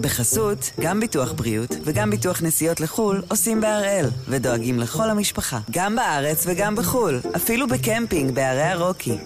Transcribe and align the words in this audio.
בחסות, 0.00 0.70
גם 0.80 1.00
ביטוח 1.00 1.32
בריאות 1.32 1.76
וגם 1.84 2.10
ביטוח 2.10 2.42
נסיעות 2.42 2.80
לחו"ל 2.80 3.22
עושים 3.28 3.60
בהראל, 3.60 4.06
ודואגים 4.28 4.78
לכל 4.78 5.10
המשפחה, 5.10 5.58
גם 5.70 5.96
בארץ 5.96 6.44
וגם 6.46 6.76
בחו"ל, 6.76 7.20
אפילו 7.36 7.68
בקמפינג 7.68 8.34
בערי 8.34 8.62
הרוקי. 8.62 9.18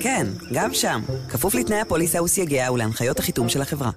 כן, 0.00 0.26
גם 0.52 0.74
שם, 0.74 1.00
כפוף 1.28 1.54
לתנאי 1.54 1.80
הפוליסה 1.80 2.22
וסייגיה 2.22 2.72
ולהנחיות 2.72 3.18
החיתום 3.18 3.48
של 3.48 3.62
החברה. 3.62 3.90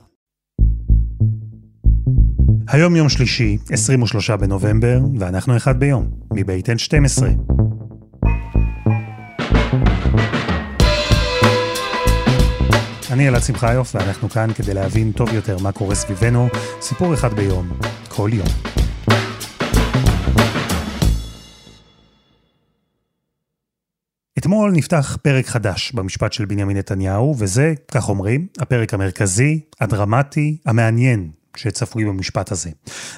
היום 2.68 2.96
יום 2.96 3.10
שלישי, 3.10 3.58
23 3.72 4.30
בנובמבר, 4.30 5.00
ואנחנו 5.20 5.58
אחד 5.58 5.80
ביום, 5.80 6.10
מבית 6.34 6.70
N12. 6.70 7.24
אני 13.12 13.28
אלעד 13.28 13.42
שמחיוף, 13.42 13.96
ואנחנו 13.96 14.30
כאן 14.30 14.54
כדי 14.54 14.74
להבין 14.74 15.12
טוב 15.12 15.34
יותר 15.34 15.58
מה 15.58 15.72
קורה 15.72 15.96
סביבנו, 15.96 16.48
סיפור 16.82 17.14
אחד 17.14 17.34
ביום, 17.34 17.70
כל 18.10 18.30
יום. 18.34 18.48
אתמול 24.38 24.72
נפתח 24.72 25.18
פרק 25.22 25.46
חדש 25.46 25.92
במשפט 25.92 26.34
של 26.34 26.46
בנימין 26.46 26.78
נתניהו, 26.78 27.36
וזה, 27.40 27.74
כך 27.92 28.10
אומרים, 28.10 28.48
הפרק 28.60 28.94
המרכזי, 28.94 29.60
הדרמטי, 29.82 30.58
המעניין 30.66 31.32
שצפוי 31.58 32.06
במשפט 32.06 32.52
הזה. 32.52 32.70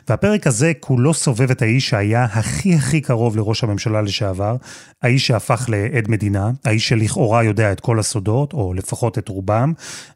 והפרק 0.09 0.47
הזה 0.47 0.71
כולו 0.79 1.13
סובב 1.13 1.51
את 1.51 1.61
האיש 1.61 1.89
שהיה 1.89 2.23
הכי 2.23 2.75
הכי 2.75 3.01
קרוב 3.01 3.37
לראש 3.37 3.63
הממשלה 3.63 4.01
לשעבר, 4.01 4.55
האיש 5.01 5.27
שהפך 5.27 5.65
לעד 5.67 6.09
מדינה, 6.09 6.51
האיש 6.65 6.89
שלכאורה 6.89 7.43
יודע 7.43 7.71
את 7.71 7.79
כל 7.79 7.99
הסודות, 7.99 8.53
או 8.53 8.73
לפחות 8.73 9.17
את 9.17 9.27
רובם, 9.27 9.73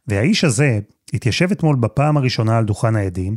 והאיש 0.08 0.44
הזה 0.44 0.80
התיישב 1.14 1.52
אתמול 1.52 1.76
בפעם 1.76 2.18
הראשונה 2.18 2.58
על 2.58 2.66
דוכן 2.66 2.96
העדים, 2.96 3.36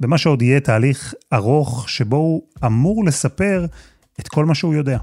במה 0.00 0.18
שעוד 0.18 0.42
יהיה 0.42 0.60
תהליך 0.60 1.14
ארוך 1.32 1.88
שבו 1.88 2.16
הוא 2.16 2.42
אמור 2.66 3.04
לספר 3.04 3.66
את 4.20 4.28
כל 4.28 4.44
מה 4.44 4.54
שהוא 4.54 4.74
יודע. 4.74 4.98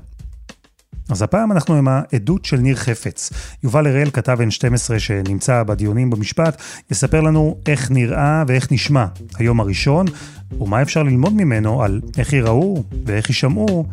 אז 1.10 1.22
הפעם 1.22 1.52
אנחנו 1.52 1.76
עם 1.76 1.88
העדות 1.88 2.46
של 2.46 2.58
ניר 2.58 2.76
חפץ. 2.76 3.30
יובל 3.64 3.88
הראל, 3.88 4.10
כתב 4.10 4.38
N12 4.42 5.00
שנמצא 5.00 5.64
בדיונים 5.64 6.10
במשפט, 6.10 6.62
יספר 6.92 7.22
לנו 7.22 7.58
איך 7.68 7.92
נראה 7.92 8.44
ואיך 8.48 8.72
נשמע 8.72 9.06
היום 9.38 9.60
הראשון, 9.60 10.06
ומה 10.60 10.82
אפשר 10.82 11.04
ללמוד 11.04 11.34
ממנו 11.34 11.84
על 11.84 12.02
איך 12.18 12.34
ייראו 12.34 12.84
ואיך 13.06 13.30
יישמעו 13.30 13.86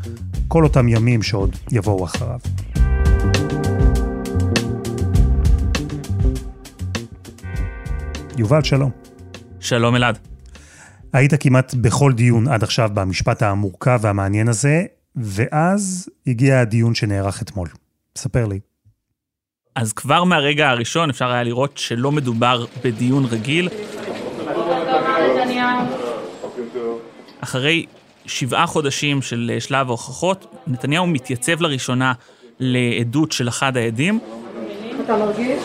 כל 0.48 0.64
אותם 0.64 0.88
ימים 0.88 1.22
שעוד 1.22 1.56
יבואו 1.72 2.04
אחריו. 2.04 2.38
יובל, 8.38 8.62
שלום. 8.62 8.90
שלום 9.60 9.96
אלעד. 9.96 10.18
היית 11.12 11.32
כמעט 11.40 11.74
בכל 11.74 12.12
דיון 12.12 12.48
עד 12.48 12.62
עכשיו 12.62 12.90
במשפט 12.94 13.42
המורכב 13.42 13.98
והמעניין 14.02 14.48
הזה. 14.48 14.84
ואז 15.16 16.08
הגיע 16.26 16.60
הדיון 16.60 16.94
שנערך 16.94 17.42
אתמול. 17.42 17.68
ספר 18.16 18.46
לי. 18.46 18.60
אז 19.74 19.92
כבר 19.92 20.24
מהרגע 20.24 20.70
הראשון 20.70 21.10
אפשר 21.10 21.30
היה 21.30 21.42
לראות 21.42 21.78
שלא 21.78 22.12
מדובר 22.12 22.64
בדיון 22.84 23.24
רגיל. 23.24 23.68
אחרי 27.40 27.86
שבעה 28.26 28.66
חודשים 28.66 29.22
של 29.22 29.56
שלב 29.58 29.88
ההוכחות, 29.88 30.54
נתניהו 30.66 31.06
מתייצב 31.06 31.60
לראשונה 31.60 32.12
לעדות 32.60 33.32
של 33.32 33.48
אחד 33.48 33.76
העדים. 33.76 34.18
אתה 35.04 35.16
מרגיש? 35.16 35.62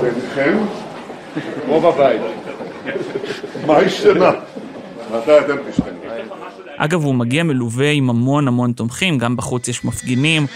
ביניכם 0.00 0.58
או 1.68 1.80
בבית? 1.80 2.20
מה 3.66 3.76
השתנה? 3.78 4.30
מתי 5.10 5.38
אתם 5.38 5.56
תשתנו? 5.70 5.99
אגב, 6.82 7.04
הוא 7.04 7.14
מגיע 7.14 7.42
מלווה 7.42 7.90
עם 7.90 8.10
המון 8.10 8.48
המון 8.48 8.72
תומכים, 8.72 9.18
גם 9.18 9.36
בחוץ 9.36 9.68
יש 9.68 9.84
מפגינים. 9.84 10.46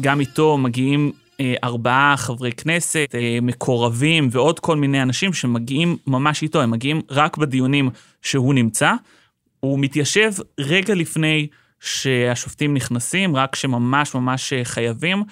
גם 0.00 0.20
איתו 0.20 0.58
מגיעים 0.58 1.12
אה, 1.40 1.54
ארבעה 1.64 2.14
חברי 2.16 2.52
כנסת, 2.52 3.14
אה, 3.14 3.38
מקורבים 3.42 4.28
ועוד 4.32 4.60
כל 4.60 4.76
מיני 4.76 5.02
אנשים 5.02 5.32
שמגיעים 5.32 5.96
ממש 6.06 6.42
איתו, 6.42 6.62
הם 6.62 6.70
מגיעים 6.70 7.00
רק 7.10 7.36
בדיונים 7.36 7.90
שהוא 8.22 8.54
נמצא. 8.54 8.92
הוא 9.60 9.78
מתיישב 9.78 10.32
רגע 10.60 10.94
לפני 10.94 11.48
שהשופטים 11.80 12.74
נכנסים 12.74 13.36
רק 13.36 13.52
כשממש 13.52 14.14
ממש 14.14 14.52
חייבים, 14.64 15.22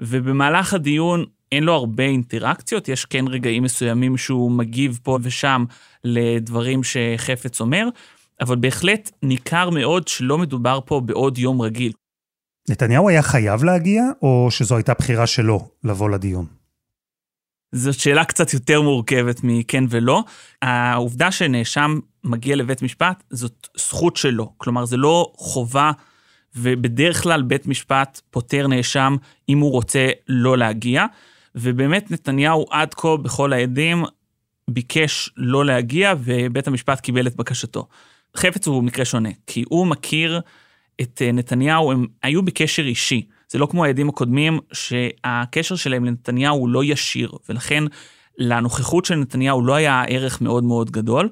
ובמהלך 0.00 0.74
הדיון 0.74 1.24
אין 1.52 1.64
לו 1.64 1.72
הרבה 1.72 2.04
אינטראקציות, 2.04 2.88
יש 2.88 3.04
כן 3.04 3.24
רגעים 3.28 3.62
מסוימים 3.62 4.16
שהוא 4.16 4.50
מגיב 4.50 4.98
פה 5.02 5.18
ושם 5.22 5.64
לדברים 6.04 6.80
שחפץ 6.84 7.60
אומר, 7.60 7.88
אבל 8.40 8.56
בהחלט 8.56 9.10
ניכר 9.22 9.70
מאוד 9.70 10.08
שלא 10.08 10.38
מדובר 10.38 10.78
פה 10.86 11.00
בעוד 11.00 11.38
יום 11.38 11.62
רגיל. 11.62 11.92
נתניהו 12.70 13.08
היה 13.08 13.22
חייב 13.22 13.64
להגיע, 13.64 14.02
או 14.22 14.48
שזו 14.50 14.76
הייתה 14.76 14.94
בחירה 14.94 15.26
שלו 15.26 15.68
לבוא 15.84 16.10
לדיון? 16.10 16.61
זאת 17.72 18.00
שאלה 18.00 18.24
קצת 18.24 18.54
יותר 18.54 18.82
מורכבת 18.82 19.40
מכן 19.42 19.84
ולא. 19.88 20.24
העובדה 20.62 21.32
שנאשם 21.32 21.98
מגיע 22.24 22.56
לבית 22.56 22.82
משפט, 22.82 23.22
זאת 23.30 23.68
זכות 23.76 24.16
שלו. 24.16 24.52
כלומר, 24.56 24.84
זה 24.84 24.96
לא 24.96 25.32
חובה, 25.36 25.92
ובדרך 26.56 27.22
כלל 27.22 27.42
בית 27.42 27.66
משפט 27.66 28.20
פוטר 28.30 28.66
נאשם 28.66 29.16
אם 29.48 29.58
הוא 29.58 29.72
רוצה 29.72 30.08
לא 30.28 30.58
להגיע. 30.58 31.06
ובאמת 31.54 32.10
נתניהו 32.10 32.66
עד 32.70 32.94
כה 32.94 33.16
בכל 33.16 33.52
העדים 33.52 34.04
ביקש 34.70 35.30
לא 35.36 35.64
להגיע, 35.64 36.14
ובית 36.24 36.68
המשפט 36.68 37.00
קיבל 37.00 37.26
את 37.26 37.36
בקשתו. 37.36 37.88
חפץ 38.36 38.66
הוא 38.66 38.82
מקרה 38.82 39.04
שונה, 39.04 39.28
כי 39.46 39.64
הוא 39.68 39.86
מכיר 39.86 40.40
את 41.00 41.22
נתניהו, 41.32 41.92
הם 41.92 42.06
היו 42.22 42.42
בקשר 42.42 42.82
אישי. 42.82 43.26
זה 43.52 43.58
לא 43.58 43.66
כמו 43.66 43.84
העדים 43.84 44.08
הקודמים, 44.08 44.58
שהקשר 44.72 45.76
שלהם 45.76 46.04
לנתניהו 46.04 46.56
הוא 46.56 46.68
לא 46.68 46.84
ישיר, 46.84 47.32
ולכן 47.48 47.84
לנוכחות 48.38 49.04
של 49.04 49.14
נתניהו 49.14 49.66
לא 49.66 49.74
היה 49.74 50.04
ערך 50.08 50.40
מאוד 50.40 50.64
מאוד 50.64 50.90
גדול. 50.90 51.28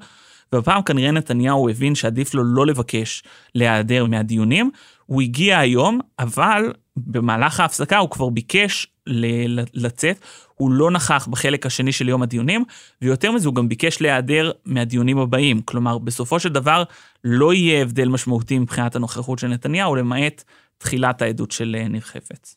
והפעם 0.53 0.81
כנראה 0.81 1.11
נתניהו 1.11 1.69
הבין 1.69 1.95
שעדיף 1.95 2.33
לו 2.33 2.43
לא 2.43 2.65
לבקש 2.65 3.23
להיעדר 3.55 4.05
מהדיונים. 4.05 4.71
הוא 5.05 5.21
הגיע 5.21 5.59
היום, 5.59 5.99
אבל 6.19 6.73
במהלך 6.97 7.59
ההפסקה 7.59 7.97
הוא 7.97 8.09
כבר 8.09 8.29
ביקש 8.29 8.87
לצאת, 9.73 10.19
הוא 10.55 10.71
לא 10.71 10.91
נכח 10.91 11.27
בחלק 11.31 11.65
השני 11.65 11.91
של 11.91 12.09
יום 12.09 12.21
הדיונים, 12.21 12.63
ויותר 13.01 13.31
מזה 13.31 13.47
הוא 13.47 13.55
גם 13.55 13.69
ביקש 13.69 14.01
להיעדר 14.01 14.51
מהדיונים 14.65 15.17
הבאים. 15.17 15.61
כלומר, 15.61 15.97
בסופו 15.97 16.39
של 16.39 16.49
דבר 16.49 16.83
לא 17.23 17.53
יהיה 17.53 17.81
הבדל 17.81 18.07
משמעותי 18.07 18.59
מבחינת 18.59 18.95
הנוכחות 18.95 19.39
של 19.39 19.47
נתניהו, 19.47 19.95
למעט 19.95 20.43
תחילת 20.81 21.21
העדות 21.21 21.51
של 21.51 21.75
אה, 21.79 21.87
ניר 21.87 22.01
חפץ. 22.01 22.55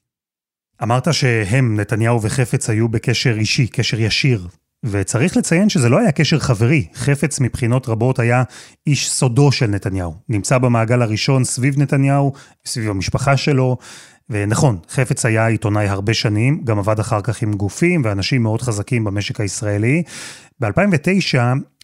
אמרת 0.82 1.14
שהם, 1.14 1.80
נתניהו 1.80 2.22
וחפץ, 2.22 2.70
היו 2.70 2.88
בקשר 2.88 3.34
אישי, 3.38 3.66
קשר 3.66 4.00
ישיר. 4.00 4.48
וצריך 4.84 5.36
לציין 5.36 5.68
שזה 5.68 5.88
לא 5.88 5.98
היה 5.98 6.12
קשר 6.12 6.38
חברי. 6.38 6.86
חפץ 6.94 7.40
מבחינות 7.40 7.88
רבות 7.88 8.18
היה 8.18 8.42
איש 8.86 9.10
סודו 9.10 9.52
של 9.52 9.66
נתניהו. 9.66 10.14
נמצא 10.28 10.58
במעגל 10.58 11.02
הראשון 11.02 11.44
סביב 11.44 11.78
נתניהו, 11.78 12.32
סביב 12.66 12.90
המשפחה 12.90 13.36
שלו. 13.36 13.76
ונכון, 14.30 14.78
חפץ 14.88 15.26
היה 15.26 15.46
עיתונאי 15.46 15.88
הרבה 15.88 16.14
שנים, 16.14 16.60
גם 16.64 16.78
עבד 16.78 16.98
אחר 16.98 17.20
כך 17.20 17.42
עם 17.42 17.52
גופים 17.52 18.02
ואנשים 18.04 18.42
מאוד 18.42 18.62
חזקים 18.62 19.04
במשק 19.04 19.40
הישראלי. 19.40 20.02
ב-2009 20.60 21.38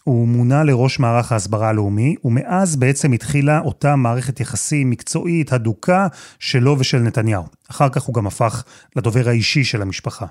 הוא 0.04 0.28
מונה 0.28 0.64
לראש 0.64 0.98
מערך 0.98 1.32
ההסברה 1.32 1.68
הלאומי, 1.68 2.14
ומאז 2.24 2.76
בעצם 2.76 3.12
התחילה 3.12 3.60
אותה 3.60 3.96
מערכת 3.96 4.40
יחסים 4.40 4.90
מקצועית, 4.90 5.52
הדוקה, 5.52 6.06
שלו 6.38 6.76
ושל 6.78 6.98
נתניהו. 6.98 7.44
אחר 7.70 7.88
כך 7.88 8.02
הוא 8.02 8.14
גם 8.14 8.26
הפך 8.26 8.64
לדובר 8.96 9.28
האישי 9.28 9.64
של 9.64 9.82
המשפחה. 9.82 10.26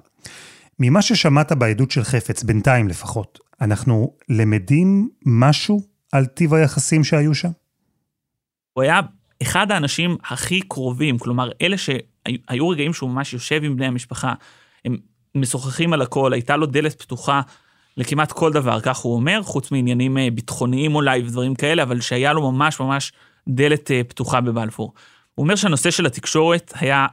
ממה 0.80 1.02
ששמעת 1.02 1.52
בעדות 1.52 1.92
של 1.92 2.04
חפץ, 2.04 2.44
בינתיים 2.44 2.88
לפחות, 2.88 3.40
אנחנו 3.62 4.14
למדים 4.30 5.10
משהו 5.26 5.82
על 6.12 6.26
טיב 6.26 6.54
היחסים 6.54 7.04
שהיו 7.04 7.36
שם? 7.36 7.52
הוא 8.74 8.84
היה 8.84 9.00
אחד 9.42 9.72
האנשים 9.72 10.18
הכי 10.30 10.62
קרובים, 10.62 11.18
כלומר, 11.18 11.50
אלה 11.62 11.78
שהיו 11.78 12.70
רגעים 12.70 12.94
שהוא 12.94 13.10
ממש 13.10 13.34
יושב 13.34 13.64
עם 13.64 13.76
בני 13.76 13.86
המשפחה, 13.86 14.34
הם 14.86 14.98
משוחחים 15.36 15.94
על 15.94 16.02
הכל, 16.02 16.34
הייתה 16.34 16.58
לו 16.58 16.66
דלת 16.66 17.02
פתוחה 17.02 17.42
לכמעט 18.00 18.32
כל 18.32 18.54
דבר, 18.54 18.82
כך 18.82 18.98
הוא 18.98 19.16
אומר, 19.16 19.42
חוץ 19.44 19.72
מעניינים 19.72 20.18
אה, 20.18 20.28
ביטחוניים 20.34 20.96
אולי 20.96 21.22
ודברים 21.22 21.56
כאלה, 21.56 21.84
אבל 21.84 22.02
שהיה 22.02 22.34
לו 22.34 22.52
ממש 22.52 22.80
ממש 22.80 23.12
דלת 23.50 23.92
אה, 23.92 24.02
פתוחה 24.04 24.42
בבלפור. 24.42 24.94
הוא 25.36 25.44
אומר 25.44 25.56
שהנושא 25.56 25.92
של 25.92 26.06
התקשורת 26.06 26.74
היה 26.76 27.08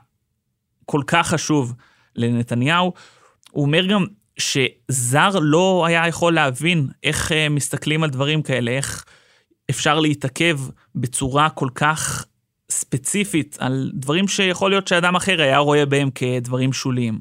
כל 0.84 1.00
כך 1.06 1.28
חשוב 1.28 1.74
לנתניהו. 2.16 2.92
הוא 3.50 3.64
אומר 3.64 3.86
גם, 3.86 4.06
שזר 4.38 5.30
לא 5.40 5.84
היה 5.88 6.08
יכול 6.08 6.34
להבין 6.34 6.88
איך 7.02 7.32
אה, 7.32 7.48
מסתכלים 7.48 8.02
על 8.02 8.10
דברים 8.10 8.42
כאלה, 8.42 8.70
איך 8.70 9.04
אפשר 9.70 10.00
להתעכב 10.00 10.60
בצורה 10.94 11.50
כל 11.50 11.68
כך 11.74 12.24
ספציפית 12.70 13.56
על 13.60 13.90
דברים 13.94 14.28
שיכול 14.28 14.70
להיות 14.70 14.88
שאדם 14.88 15.16
אחר 15.16 15.42
היה 15.42 15.58
רואה 15.58 15.86
בהם 15.86 16.10
כדברים 16.10 16.72
שוליים. 16.72 17.18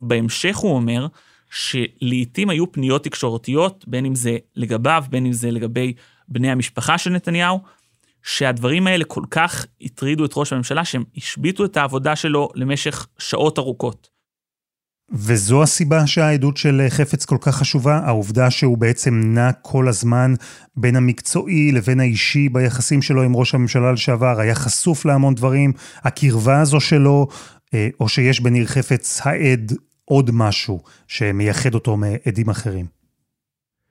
בהמשך 0.00 0.56
הוא 0.56 0.74
אומר 0.74 1.06
שלעיתים 1.50 2.50
היו 2.50 2.72
פניות 2.72 3.04
תקשורתיות, 3.04 3.84
בין 3.88 4.04
אם 4.04 4.14
זה 4.14 4.36
לגביו, 4.56 5.04
בין 5.10 5.26
אם 5.26 5.32
זה 5.32 5.50
לגבי 5.50 5.92
בני 6.28 6.50
המשפחה 6.50 6.98
של 6.98 7.10
נתניהו, 7.10 7.60
שהדברים 8.22 8.86
האלה 8.86 9.04
כל 9.04 9.24
כך 9.30 9.66
הטרידו 9.82 10.24
את 10.24 10.32
ראש 10.36 10.52
הממשלה, 10.52 10.84
שהם 10.84 11.04
השביתו 11.16 11.64
את 11.64 11.76
העבודה 11.76 12.16
שלו 12.16 12.48
למשך 12.54 13.06
שעות 13.18 13.58
ארוכות. 13.58 14.10
וזו 15.12 15.62
הסיבה 15.62 16.06
שהעדות 16.06 16.56
של 16.56 16.86
חפץ 16.88 17.24
כל 17.24 17.36
כך 17.40 17.56
חשובה? 17.56 18.00
העובדה 18.04 18.50
שהוא 18.50 18.78
בעצם 18.78 19.20
נע 19.24 19.52
כל 19.52 19.88
הזמן 19.88 20.34
בין 20.76 20.96
המקצועי 20.96 21.72
לבין 21.72 22.00
האישי 22.00 22.48
ביחסים 22.48 23.02
שלו 23.02 23.22
עם 23.22 23.36
ראש 23.36 23.54
הממשלה 23.54 23.92
לשעבר, 23.92 24.40
היה 24.40 24.54
חשוף 24.54 25.04
להמון 25.04 25.34
דברים, 25.34 25.72
הקרבה 26.04 26.60
הזו 26.60 26.80
שלו, 26.80 27.26
אה, 27.74 27.88
או 28.00 28.08
שיש 28.08 28.40
בניר 28.40 28.66
חפץ 28.66 29.20
העד 29.24 29.72
עוד 30.10 30.30
משהו 30.32 30.80
שמייחד 31.08 31.74
אותו 31.74 31.96
מעדים 31.96 32.48
אחרים. 32.50 32.86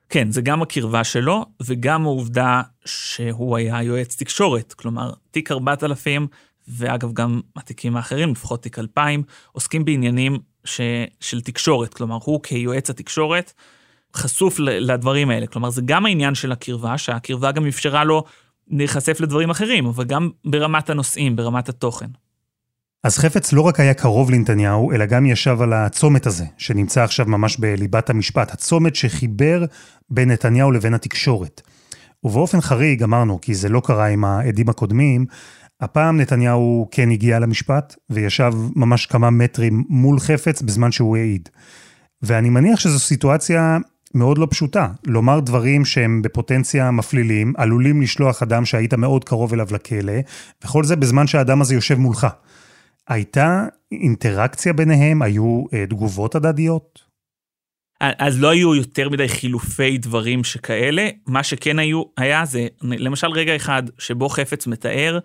כן, 0.09 0.31
זה 0.31 0.41
גם 0.41 0.61
הקרבה 0.61 1.03
שלו, 1.03 1.45
וגם 1.63 2.05
העובדה 2.05 2.61
שהוא 2.85 3.57
היה 3.57 3.83
יועץ 3.83 4.15
תקשורת. 4.15 4.73
כלומר, 4.73 5.13
תיק 5.31 5.51
4000, 5.51 6.27
ואגב, 6.67 7.13
גם 7.13 7.41
התיקים 7.55 7.95
האחרים, 7.95 8.31
לפחות 8.31 8.63
תיק 8.63 8.79
2000, 8.79 9.23
עוסקים 9.51 9.85
בעניינים 9.85 10.37
ש... 10.63 10.81
של 11.19 11.41
תקשורת. 11.41 11.93
כלומר, 11.93 12.17
הוא 12.23 12.43
כיועץ 12.43 12.89
התקשורת 12.89 13.53
חשוף 14.15 14.59
לדברים 14.59 15.29
האלה. 15.29 15.47
כלומר, 15.47 15.69
זה 15.69 15.81
גם 15.85 16.05
העניין 16.05 16.35
של 16.35 16.51
הקרבה, 16.51 16.97
שהקרבה 16.97 17.51
גם 17.51 17.67
אפשרה 17.67 18.03
לו 18.03 18.23
להיחשף 18.67 19.19
לדברים 19.19 19.49
אחרים, 19.49 19.85
אבל 19.85 20.03
גם 20.03 20.29
ברמת 20.45 20.89
הנושאים, 20.89 21.35
ברמת 21.35 21.69
התוכן. 21.69 22.09
אז 23.03 23.17
חפץ 23.17 23.53
לא 23.53 23.61
רק 23.61 23.79
היה 23.79 23.93
קרוב 23.93 24.31
לנתניהו, 24.31 24.91
אלא 24.91 25.05
גם 25.05 25.25
ישב 25.25 25.61
על 25.61 25.73
הצומת 25.73 26.25
הזה, 26.25 26.45
שנמצא 26.57 27.03
עכשיו 27.03 27.25
ממש 27.25 27.57
בליבת 27.57 28.09
המשפט, 28.09 28.51
הצומת 28.53 28.95
שחיבר 28.95 29.65
בין 30.09 30.31
נתניהו 30.31 30.71
לבין 30.71 30.93
התקשורת. 30.93 31.61
ובאופן 32.23 32.61
חריג, 32.61 33.03
אמרנו, 33.03 33.41
כי 33.41 33.55
זה 33.55 33.69
לא 33.69 33.81
קרה 33.85 34.05
עם 34.05 34.25
העדים 34.25 34.69
הקודמים, 34.69 35.25
הפעם 35.81 36.17
נתניהו 36.17 36.87
כן 36.91 37.11
הגיע 37.11 37.39
למשפט, 37.39 37.95
וישב 38.09 38.53
ממש 38.75 39.05
כמה 39.05 39.29
מטרים 39.29 39.83
מול 39.89 40.19
חפץ 40.19 40.61
בזמן 40.61 40.91
שהוא 40.91 41.17
העיד. 41.17 41.49
ואני 42.21 42.49
מניח 42.49 42.79
שזו 42.79 42.99
סיטואציה 42.99 43.77
מאוד 44.15 44.37
לא 44.37 44.47
פשוטה. 44.49 44.87
לומר 45.07 45.39
דברים 45.39 45.85
שהם 45.85 46.21
בפוטנציה 46.21 46.91
מפלילים, 46.91 47.53
עלולים 47.57 48.01
לשלוח 48.01 48.43
אדם 48.43 48.65
שהיית 48.65 48.93
מאוד 48.93 49.23
קרוב 49.23 49.53
אליו 49.53 49.67
לכלא, 49.71 50.13
וכל 50.63 50.83
זה 50.83 50.95
בזמן 50.95 51.27
שהאדם 51.27 51.61
הזה 51.61 51.73
יושב 51.73 51.97
מולך. 51.97 52.27
הייתה 53.09 53.65
אינטראקציה 53.91 54.73
ביניהם? 54.73 55.21
היו 55.21 55.63
אה, 55.73 55.85
תגובות 55.85 56.35
הדדיות? 56.35 57.09
אז 57.99 58.41
לא 58.41 58.49
היו 58.49 58.75
יותר 58.75 59.09
מדי 59.09 59.29
חילופי 59.29 59.97
דברים 59.97 60.43
שכאלה, 60.43 61.09
מה 61.27 61.43
שכן 61.43 61.79
היו, 61.79 62.03
היה 62.17 62.45
זה, 62.45 62.67
למשל 62.81 63.27
רגע 63.27 63.55
אחד 63.55 63.83
שבו 63.97 64.29
חפץ 64.29 64.67
מתאר 64.67 65.19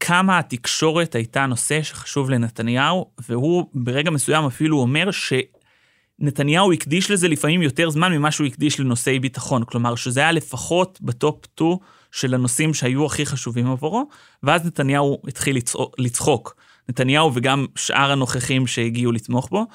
כמה 0.00 0.38
התקשורת 0.38 1.14
הייתה 1.14 1.46
נושא 1.46 1.82
שחשוב 1.82 2.30
לנתניהו, 2.30 3.10
והוא 3.28 3.64
ברגע 3.74 4.10
מסוים 4.10 4.44
אפילו 4.44 4.78
אומר 4.78 5.08
שנתניהו 5.10 6.72
הקדיש 6.72 7.10
לזה 7.10 7.28
לפעמים 7.28 7.62
יותר 7.62 7.90
זמן 7.90 8.12
ממה 8.12 8.30
שהוא 8.30 8.46
הקדיש 8.46 8.80
לנושאי 8.80 9.18
ביטחון, 9.18 9.64
כלומר 9.64 9.94
שזה 9.94 10.20
היה 10.20 10.32
לפחות 10.32 10.98
בטופ 11.02 11.44
2 11.54 11.70
של 12.12 12.34
הנושאים 12.34 12.74
שהיו 12.74 13.06
הכי 13.06 13.26
חשובים 13.26 13.66
עבורו, 13.66 14.08
ואז 14.42 14.66
נתניהו 14.66 15.22
התחיל 15.28 15.58
לצחוק. 15.98 16.56
נתניהו 16.92 17.30
וגם 17.34 17.66
שאר 17.76 18.12
הנוכחים 18.12 18.66
שהגיעו 18.66 19.12
לתמוך 19.12 19.48
בו. 19.50 19.66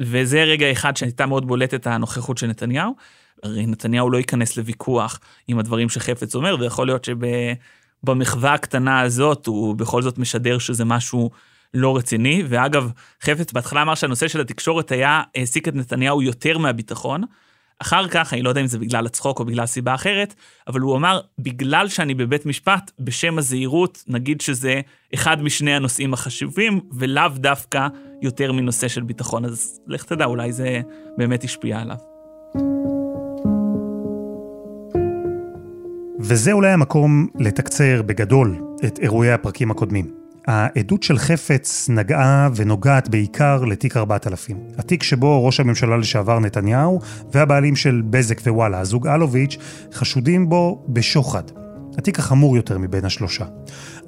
וזה 0.00 0.42
רגע 0.42 0.72
אחד 0.72 0.96
שהייתה 0.96 1.26
מאוד 1.26 1.46
בולטת 1.46 1.86
הנוכחות 1.86 2.38
של 2.38 2.46
נתניהו. 2.46 2.94
הרי 3.42 3.66
נתניהו 3.66 4.10
לא 4.10 4.18
ייכנס 4.18 4.56
לוויכוח 4.56 5.20
עם 5.48 5.58
הדברים 5.58 5.88
שחפץ 5.88 6.34
אומר, 6.34 6.56
ויכול 6.60 6.86
להיות 6.86 7.08
שבמחווה 8.04 8.54
הקטנה 8.54 9.00
הזאת 9.00 9.46
הוא 9.46 9.76
בכל 9.76 10.02
זאת 10.02 10.18
משדר 10.18 10.58
שזה 10.58 10.84
משהו 10.84 11.30
לא 11.74 11.96
רציני. 11.96 12.42
ואגב, 12.48 12.90
חפץ 13.22 13.52
בהתחלה 13.52 13.82
אמר 13.82 13.94
שהנושא 13.94 14.28
של 14.28 14.40
התקשורת 14.40 14.92
היה, 14.92 15.22
העסיק 15.34 15.68
את 15.68 15.74
נתניהו 15.74 16.22
יותר 16.22 16.58
מהביטחון. 16.58 17.22
אחר 17.78 18.08
כך, 18.08 18.34
אני 18.34 18.42
לא 18.42 18.48
יודע 18.48 18.60
אם 18.60 18.66
זה 18.66 18.78
בגלל 18.78 19.06
הצחוק 19.06 19.40
או 19.40 19.44
בגלל 19.44 19.66
סיבה 19.66 19.94
אחרת, 19.94 20.34
אבל 20.66 20.80
הוא 20.80 20.96
אמר, 20.96 21.20
בגלל 21.38 21.88
שאני 21.88 22.14
בבית 22.14 22.46
משפט, 22.46 22.90
בשם 22.98 23.38
הזהירות, 23.38 24.04
נגיד 24.08 24.40
שזה 24.40 24.80
אחד 25.14 25.42
משני 25.42 25.74
הנושאים 25.74 26.14
החשובים, 26.14 26.80
ולאו 26.92 27.28
דווקא 27.34 27.88
יותר 28.22 28.52
מנושא 28.52 28.88
של 28.88 29.02
ביטחון. 29.02 29.44
אז 29.44 29.80
לך 29.86 30.04
תדע, 30.04 30.24
אולי 30.24 30.52
זה 30.52 30.80
באמת 31.18 31.44
השפיע 31.44 31.78
עליו. 31.78 31.96
וזה 36.20 36.52
אולי 36.52 36.70
המקום 36.70 37.26
לתקצר 37.38 38.02
בגדול 38.02 38.56
את 38.86 38.98
אירועי 38.98 39.32
הפרקים 39.32 39.70
הקודמים. 39.70 40.25
העדות 40.46 41.02
של 41.02 41.18
חפץ 41.18 41.88
נגעה 41.88 42.48
ונוגעת 42.56 43.08
בעיקר 43.08 43.64
לתיק 43.64 43.96
4000. 43.96 44.56
התיק 44.78 45.02
שבו 45.02 45.46
ראש 45.46 45.60
הממשלה 45.60 45.96
לשעבר 45.96 46.38
נתניהו 46.38 47.00
והבעלים 47.32 47.76
של 47.76 48.02
בזק 48.10 48.40
ווואלה, 48.46 48.80
הזוג 48.80 49.06
אלוביץ', 49.06 49.56
חשודים 49.92 50.48
בו 50.48 50.84
בשוחד. 50.88 51.42
התיק 51.98 52.18
החמור 52.18 52.56
יותר 52.56 52.78
מבין 52.78 53.04
השלושה. 53.04 53.44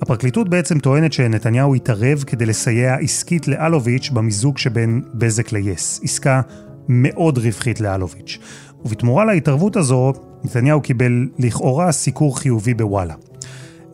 הפרקליטות 0.03 0.49
בעצם 0.49 0.79
טוענת 0.79 1.13
שנתניהו 1.13 1.75
התערב 1.75 2.25
כדי 2.27 2.47
לסייע 2.47 2.95
עסקית 2.95 3.49
לאלוביץ' 3.49 4.11
במיזוג 4.11 4.59
שבין 4.59 5.03
בזק 5.15 5.53
ליס. 5.53 6.01
עסקה 6.05 6.41
מאוד 6.89 7.39
רווחית 7.39 7.81
לאלוביץ'. 7.81 8.39
ובתמורה 8.85 9.25
להתערבות 9.25 9.77
הזו, 9.77 10.13
נתניהו 10.45 10.81
קיבל 10.81 11.29
לכאורה 11.39 11.93
סיקור 11.93 12.39
חיובי 12.39 12.75
בוואלה. 12.75 13.15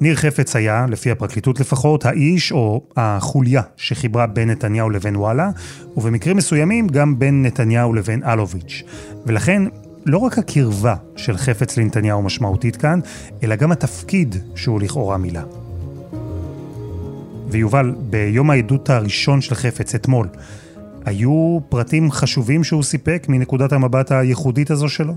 ניר 0.00 0.16
חפץ 0.16 0.56
היה, 0.56 0.86
לפי 0.88 1.10
הפרקליטות 1.10 1.60
לפחות, 1.60 2.04
האיש 2.04 2.52
או 2.52 2.86
החוליה 2.96 3.62
שחיברה 3.76 4.26
בין 4.26 4.50
נתניהו 4.50 4.90
לבין 4.90 5.16
וואלה, 5.16 5.50
ובמקרים 5.96 6.36
מסוימים 6.36 6.88
גם 6.88 7.18
בין 7.18 7.42
נתניהו 7.42 7.94
לבין 7.94 8.22
אלוביץ'. 8.24 8.82
ולכן, 9.26 9.62
לא 10.06 10.18
רק 10.18 10.38
הקרבה 10.38 10.94
של 11.16 11.36
חפץ 11.36 11.76
לנתניהו 11.76 12.22
משמעותית 12.22 12.76
כאן, 12.76 13.00
אלא 13.42 13.56
גם 13.56 13.72
התפקיד 13.72 14.36
שהוא 14.56 14.80
לכאורה 14.80 15.16
מילא. 15.16 15.40
ויובל, 17.48 17.94
ביום 17.98 18.50
העדות 18.50 18.90
הראשון 18.90 19.40
של 19.40 19.54
חפץ, 19.54 19.94
אתמול, 19.94 20.28
היו 21.04 21.58
פרטים 21.68 22.10
חשובים 22.10 22.64
שהוא 22.64 22.82
סיפק 22.82 23.26
מנקודת 23.28 23.72
המבט 23.72 24.12
הייחודית 24.12 24.70
הזו 24.70 24.88
שלו? 24.88 25.14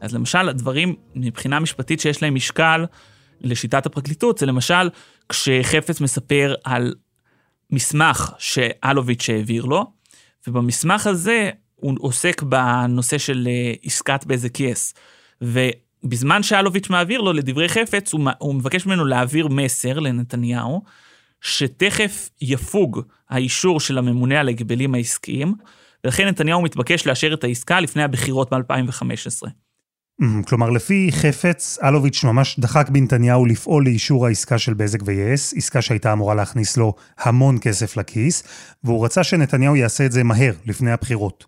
אז 0.00 0.14
למשל, 0.14 0.48
הדברים 0.48 0.94
מבחינה 1.16 1.60
משפטית 1.60 2.00
שיש 2.00 2.22
להם 2.22 2.34
משקל, 2.34 2.84
לשיטת 3.40 3.86
הפרקליטות, 3.86 4.38
זה 4.38 4.46
למשל 4.46 4.90
כשחפץ 5.28 6.00
מספר 6.00 6.54
על 6.64 6.94
מסמך 7.70 8.32
שאלוביץ' 8.38 9.30
העביר 9.30 9.64
לו, 9.64 9.86
ובמסמך 10.46 11.06
הזה 11.06 11.50
הוא 11.74 11.96
עוסק 12.00 12.42
בנושא 12.42 13.18
של 13.18 13.48
אה, 13.50 13.72
עסקת 13.82 14.24
בזק 14.26 14.60
יס. 14.60 14.94
ובזמן 15.42 16.42
שאלוביץ' 16.42 16.90
מעביר 16.90 17.20
לו, 17.20 17.32
לדברי 17.32 17.68
חפץ, 17.68 18.12
הוא, 18.12 18.30
הוא 18.38 18.54
מבקש 18.54 18.86
ממנו 18.86 19.04
להעביר 19.04 19.48
מסר 19.48 19.98
לנתניהו, 19.98 20.82
שתכף 21.40 22.30
יפוג 22.40 23.00
האישור 23.30 23.80
של 23.80 23.98
הממונה 23.98 24.40
על 24.40 24.48
ההגבלים 24.48 24.94
העסקיים, 24.94 25.54
ולכן 26.04 26.28
נתניהו 26.28 26.62
מתבקש 26.62 27.06
לאשר 27.06 27.34
את 27.34 27.44
העסקה 27.44 27.80
לפני 27.80 28.02
הבחירות 28.02 28.52
ב-2015. 28.52 29.48
כלומר, 30.46 30.70
לפי 30.70 31.10
חפץ, 31.12 31.78
אלוביץ' 31.82 32.24
ממש 32.24 32.60
דחק 32.60 32.88
בנתניהו 32.88 33.46
לפעול 33.46 33.84
לאישור 33.84 34.26
העסקה 34.26 34.58
של 34.58 34.74
בזק 34.74 34.98
ויס, 35.04 35.54
עסקה 35.56 35.82
שהייתה 35.82 36.12
אמורה 36.12 36.34
להכניס 36.34 36.76
לו 36.76 36.94
המון 37.18 37.58
כסף 37.60 37.96
לכיס, 37.96 38.42
והוא 38.84 39.04
רצה 39.04 39.24
שנתניהו 39.24 39.76
יעשה 39.76 40.06
את 40.06 40.12
זה 40.12 40.24
מהר, 40.24 40.52
לפני 40.66 40.90
הבחירות. 40.92 41.46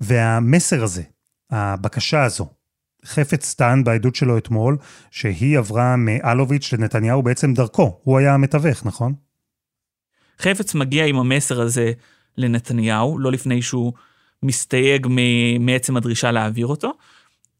והמסר 0.00 0.84
הזה, 0.84 1.02
הבקשה 1.50 2.24
הזו, 2.24 2.46
חפץ 3.04 3.54
טען 3.54 3.84
בעדות 3.84 4.14
שלו 4.14 4.38
אתמול, 4.38 4.76
שהיא 5.10 5.58
עברה 5.58 5.96
מאלוביץ' 5.96 6.72
לנתניהו 6.72 7.22
בעצם 7.22 7.54
דרכו, 7.54 8.00
הוא 8.02 8.18
היה 8.18 8.34
המתווך, 8.34 8.86
נכון? 8.86 9.14
חפץ 10.38 10.74
מגיע 10.74 11.04
עם 11.04 11.16
המסר 11.16 11.60
הזה 11.60 11.92
לנתניהו, 12.36 13.18
לא 13.18 13.32
לפני 13.32 13.62
שהוא 13.62 13.92
מסתייג 14.42 15.06
מעצם 15.60 15.96
הדרישה 15.96 16.30
להעביר 16.30 16.66
אותו. 16.66 16.92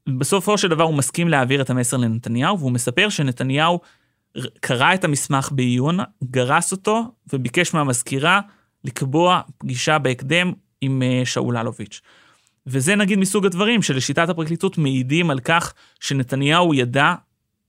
בסופו 0.08 0.58
של 0.58 0.68
דבר 0.68 0.84
הוא 0.84 0.94
מסכים 0.94 1.28
להעביר 1.28 1.62
את 1.62 1.70
המסר 1.70 1.96
לנתניהו, 1.96 2.58
והוא 2.58 2.72
מספר 2.72 3.08
שנתניהו 3.08 3.80
קרא 4.60 4.94
את 4.94 5.04
המסמך 5.04 5.48
בעיון, 5.52 5.98
גרס 6.24 6.72
אותו, 6.72 7.02
וביקש 7.32 7.74
מהמזכירה 7.74 8.40
לקבוע 8.84 9.40
פגישה 9.58 9.98
בהקדם 9.98 10.52
עם 10.80 11.02
אה, 11.02 11.22
שאול 11.24 11.56
אלוביץ'. 11.56 12.00
וזה 12.66 12.96
נגיד 12.96 13.18
מסוג 13.18 13.46
הדברים 13.46 13.82
שלשיטת 13.82 14.28
הפרקליטות 14.28 14.78
מעידים 14.78 15.30
על 15.30 15.40
כך 15.40 15.74
שנתניהו 16.00 16.74
ידע 16.74 17.14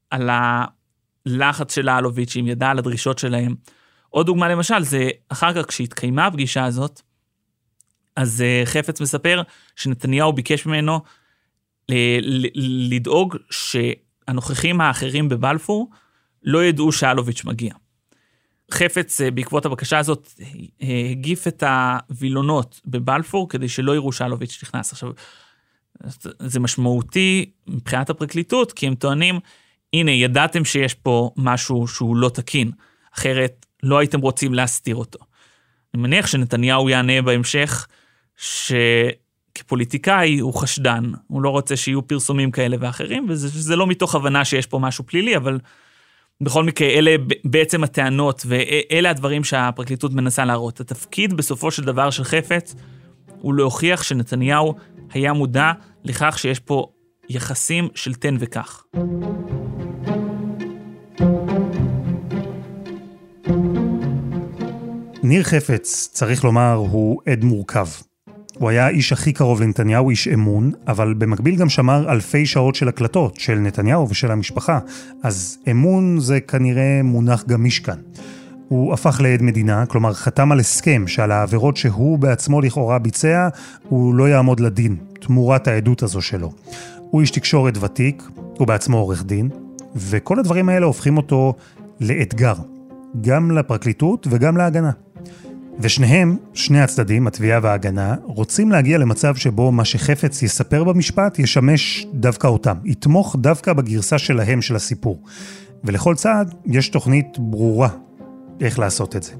על 0.10 0.30
הלחץ 0.30 1.76
של 1.76 1.90
האלוביץ'ים, 1.90 2.48
ידע 2.48 2.70
על 2.70 2.80
הדרישות 2.80 3.20
שלהם. 3.20 3.56
עוד 4.10 4.26
דוגמה 4.26 4.50
למשל, 4.50 4.84
זה 4.84 5.10
אחר 5.30 5.54
כך 5.54 5.70
כשהתקיימה 5.70 6.26
הפגישה 6.26 6.66
הזאת, 6.66 7.02
אז 8.16 8.44
uh, 8.44 8.66
חפץ 8.66 9.02
מספר 9.02 9.42
שנתניהו 9.76 10.34
ביקש 10.34 10.66
ממנו 10.66 11.02
לדאוג 12.90 13.38
שהנוכחים 13.50 14.82
האחרים 14.82 15.30
בבלפור 15.30 15.90
לא 16.44 16.64
ידעו 16.66 16.92
שאלוביץ' 16.92 17.46
מגיע. 17.46 17.74
חפץ, 18.72 19.22
אה, 19.22 19.32
בעקבות 19.32 19.66
הבקשה 19.66 19.98
הזאת, 19.98 20.34
הגיף 21.12 21.48
את 21.48 21.64
הווילונות 21.64 22.82
בבלפור 22.86 23.50
כדי 23.50 23.70
שלא 23.70 23.96
יראו 23.96 24.12
שאלוביץ' 24.12 24.60
נכנס. 24.64 24.92
עכשיו, 24.92 25.12
זה 26.40 26.60
משמעותי 26.60 27.52
מבחינת 27.68 28.10
הפרקליטות, 28.10 28.72
כי 28.72 28.88
הם 28.88 28.96
טוענים, 28.96 29.40
הנה, 29.94 30.12
ידעתם 30.12 30.66
שיש 30.66 30.94
פה 30.94 31.32
משהו 31.38 31.88
שהוא 31.88 32.16
לא 32.16 32.30
תקין, 32.30 32.72
אחרת 33.16 33.66
לא 33.84 34.00
הייתם 34.00 34.22
רוצים 34.22 34.54
להסתיר 34.54 34.96
אותו. 34.96 35.20
אני 35.94 36.02
מניח 36.02 36.28
שנתניהו 36.28 36.90
יענה 36.90 37.22
בהמשך 37.22 37.88
שכפוליטיקאי 39.62 40.40
הוא 40.40 40.54
חשדן, 40.54 41.12
הוא 41.28 41.42
לא 41.42 41.50
רוצה 41.50 41.76
שיהיו 41.76 42.08
פרסומים 42.08 42.52
כאלה 42.52 42.78
ואחרים, 42.80 43.26
וזה 43.30 43.76
לא 43.76 43.88
מתוך 43.88 44.16
הבנה 44.16 44.46
שיש 44.46 44.66
פה 44.66 44.80
משהו 44.80 45.04
פלילי, 45.04 45.38
אבל 45.38 45.60
בכל 46.42 46.64
מקרה, 46.64 46.88
אלה 46.88 47.16
בעצם 47.46 47.84
הטענות, 47.84 48.44
ואלה 48.46 49.10
הדברים 49.10 49.44
שהפרקליטות 49.44 50.14
מנסה 50.14 50.46
להראות. 50.46 50.80
התפקיד 50.80 51.34
בסופו 51.34 51.72
של 51.72 51.84
דבר 51.84 52.10
של 52.10 52.24
חפץ 52.24 52.76
הוא 53.42 53.54
להוכיח 53.54 54.04
שנתניהו 54.04 54.76
היה 55.14 55.34
מודע 55.34 55.72
לכך 56.04 56.40
שיש 56.40 56.60
פה 56.60 56.88
יחסים 57.30 57.88
של 57.96 58.14
תן 58.14 58.36
וקח. 58.40 58.84
ניר 65.24 65.44
חפץ, 65.44 66.10
צריך 66.12 66.44
לומר, 66.44 66.74
הוא 66.74 67.22
עד 67.26 67.44
מורכב. 67.44 67.88
הוא 68.62 68.70
היה 68.70 68.86
האיש 68.86 69.14
הכי 69.14 69.34
קרוב 69.34 69.62
לנתניהו, 69.62 70.10
איש 70.10 70.28
אמון, 70.28 70.72
אבל 70.88 71.14
במקביל 71.14 71.56
גם 71.56 71.70
שמר 71.70 72.12
אלפי 72.12 72.46
שעות 72.46 72.76
של 72.76 72.88
הקלטות, 72.88 73.36
של 73.36 73.56
נתניהו 73.56 74.10
ושל 74.10 74.32
המשפחה. 74.32 74.80
אז 75.24 75.58
אמון 75.72 76.20
זה 76.20 76.40
כנראה 76.40 77.02
מונח 77.04 77.44
גמיש 77.48 77.80
כאן. 77.80 77.98
הוא 78.68 78.94
הפך 78.94 79.22
לעד 79.24 79.42
מדינה, 79.42 79.86
כלומר 79.86 80.14
חתם 80.14 80.52
על 80.52 80.60
הסכם 80.60 81.08
שעל 81.08 81.32
העבירות 81.32 81.78
שהוא 81.78 82.20
בעצמו 82.20 82.62
לכאורה 82.62 83.00
ביצע, 83.00 83.48
הוא 83.90 84.16
לא 84.16 84.30
יעמוד 84.30 84.60
לדין, 84.60 84.96
תמורת 85.20 85.68
העדות 85.68 86.04
הזו 86.04 86.22
שלו. 86.22 86.52
הוא 86.98 87.22
איש 87.22 87.32
תקשורת 87.32 87.78
ותיק, 87.84 88.24
הוא 88.36 88.68
בעצמו 88.68 88.98
עורך 88.98 89.24
דין, 89.24 89.50
וכל 89.96 90.40
הדברים 90.40 90.70
האלה 90.70 90.86
הופכים 90.86 91.18
אותו 91.18 91.54
לאתגר, 92.02 92.56
גם 93.22 93.52
לפרקליטות 93.52 94.28
וגם 94.30 94.58
להגנה. 94.58 94.92
ושניהם, 95.80 96.38
שני 96.54 96.82
הצדדים, 96.82 97.28
התביעה 97.28 97.60
וההגנה, 97.64 98.16
רוצים 98.24 98.72
להגיע 98.72 98.98
למצב 98.98 99.36
שבו 99.36 99.72
מה 99.72 99.86
שחפץ 99.86 100.44
יספר 100.44 100.84
במשפט 100.84 101.40
ישמש 101.40 102.06
דווקא 102.14 102.48
אותם, 102.48 102.78
יתמוך 102.86 103.36
דווקא 103.40 103.74
בגרסה 103.74 104.18
שלהם 104.18 104.62
של 104.62 104.76
הסיפור. 104.76 105.24
ולכל 105.84 106.16
צעד 106.16 106.56
יש 106.66 106.90
תוכנית 106.90 107.28
ברורה 107.40 107.90
איך 108.62 108.80
לעשות 108.80 109.16
את 109.16 109.24
זה. 109.24 109.32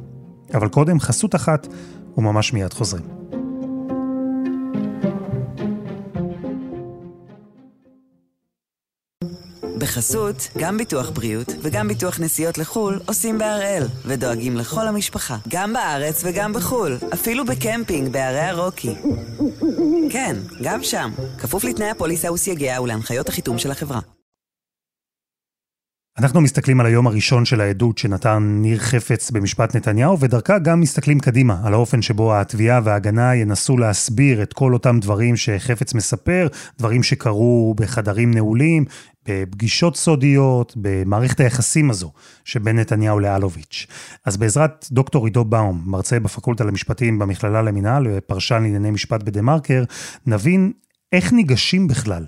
אבל 0.54 0.68
קודם 0.68 1.00
חסות 1.00 1.36
אחת, 1.36 1.68
וממש 2.18 2.54
מיד 2.54 2.74
חוזרים. 2.74 3.21
בחסות, 9.82 10.50
גם 10.58 10.78
ביטוח 10.78 11.10
בריאות 11.10 11.48
וגם 11.62 11.88
ביטוח 11.88 12.20
נסיעות 12.20 12.58
לחו"ל 12.58 13.00
עושים 13.06 13.38
בהראל, 13.38 13.84
ודואגים 14.06 14.58
לכל 14.58 14.88
המשפחה, 14.88 15.38
גם 15.48 15.74
בארץ 15.74 16.22
וגם 16.26 16.54
בחו"ל, 16.54 16.98
אפילו 17.14 17.46
בקמפינג 17.46 18.10
בערי 18.12 18.40
הרוקי. 18.40 18.96
כן, 20.10 20.36
גם 20.64 20.84
שם, 20.84 21.12
כפוף 21.40 21.64
לתנאי 21.64 21.90
הפוליסה 21.90 22.32
וסייגיה 22.32 22.82
ולהנחיות 22.82 23.30
החיתום 23.30 23.58
של 23.58 23.72
החברה. 23.72 24.00
אנחנו 26.18 26.42
מסתכלים 26.42 26.80
על 26.80 26.86
היום 26.86 27.08
הראשון 27.08 27.46
של 27.46 27.62
העדות 27.62 27.98
שנתן 27.98 28.58
ניר 28.62 28.80
חפץ 28.80 29.32
במשפט 29.32 29.76
נתניהו, 29.76 30.20
ודרכה 30.20 30.60
גם 30.60 30.80
מסתכלים 30.80 31.20
קדימה, 31.20 31.62
על 31.64 31.74
האופן 31.74 32.02
שבו 32.02 32.36
התביעה 32.36 32.80
וההגנה 32.84 33.36
ינסו 33.36 33.78
להסביר 33.78 34.44
את 34.44 34.54
כל 34.54 34.74
אותם 34.74 35.00
דברים 35.00 35.38
שחפץ 35.38 35.94
מספר, 35.94 36.48
דברים 36.78 37.04
שקרו 37.04 37.74
בחדרים 37.78 38.34
נעולים, 38.34 38.86
בפגישות 39.28 39.96
סודיות, 39.96 40.74
במערכת 40.76 41.40
היחסים 41.40 41.90
הזו 41.90 42.12
שבין 42.46 42.80
נתניהו 42.80 43.20
לאלוביץ'. 43.20 43.88
אז 44.26 44.38
בעזרת 44.38 44.88
דוקטור 44.92 45.26
עידו 45.26 45.46
באום, 45.46 45.84
מרצה 45.86 46.20
בפקולטה 46.20 46.64
למשפטים 46.64 47.20
במכללה 47.20 47.62
למינהל 47.62 48.08
ופרשן 48.10 48.64
לענייני 48.64 48.92
משפט 48.92 49.24
בדה 49.24 49.42
מרקר, 49.42 49.84
נבין 50.26 50.72
איך 51.12 51.34
ניגשים 51.34 51.88
בכלל 51.88 52.26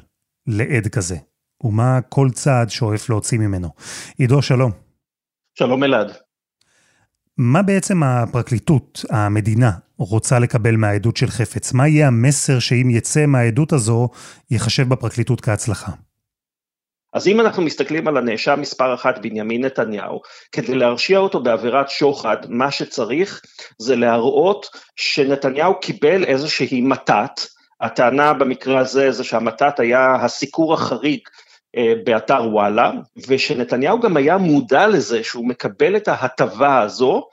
לעד 0.47 0.87
כזה. 0.87 1.17
ומה 1.63 1.99
כל 2.09 2.29
צעד 2.29 2.69
שואף 2.69 3.09
להוציא 3.09 3.37
ממנו. 3.37 3.69
עידו, 4.17 4.41
שלום. 4.41 4.71
שלום 5.53 5.83
אלעד. 5.83 6.07
מה 7.37 7.61
בעצם 7.61 8.03
הפרקליטות, 8.03 9.05
המדינה, 9.09 9.71
רוצה 9.97 10.39
לקבל 10.39 10.75
מהעדות 10.75 11.17
של 11.17 11.27
חפץ? 11.27 11.73
מה 11.73 11.87
יהיה 11.87 12.07
המסר 12.07 12.59
שאם 12.59 12.89
יצא 12.89 13.25
מהעדות 13.25 13.73
הזו, 13.73 14.09
ייחשב 14.51 14.89
בפרקליטות 14.89 15.41
כהצלחה? 15.41 15.91
אז 17.13 17.27
אם 17.27 17.39
אנחנו 17.39 17.63
מסתכלים 17.63 18.07
על 18.07 18.17
הנאשם 18.17 18.61
מספר 18.61 18.93
אחת, 18.93 19.19
בנימין 19.21 19.65
נתניהו, 19.65 20.21
כדי 20.51 20.75
להרשיע 20.75 21.19
אותו 21.19 21.43
בעבירת 21.43 21.89
שוחד, 21.89 22.37
מה 22.49 22.71
שצריך 22.71 23.41
זה 23.77 23.95
להראות 23.95 24.69
שנתניהו 24.95 25.79
קיבל 25.79 26.23
איזושהי 26.23 26.81
מתת, 26.81 27.41
הטענה 27.81 28.33
במקרה 28.33 28.79
הזה 28.79 29.11
זה 29.11 29.23
שהמתת 29.23 29.79
היה 29.79 30.15
הסיקור 30.15 30.73
החריג 30.73 31.19
אה, 31.77 31.93
באתר 32.03 32.41
וואלה, 32.51 32.91
ושנתניהו 33.27 33.99
גם 33.99 34.17
היה 34.17 34.37
מודע 34.37 34.87
לזה 34.87 35.23
שהוא 35.23 35.47
מקבל 35.47 35.97
את 35.97 36.07
ההטבה 36.07 36.81
הזו 36.81 37.27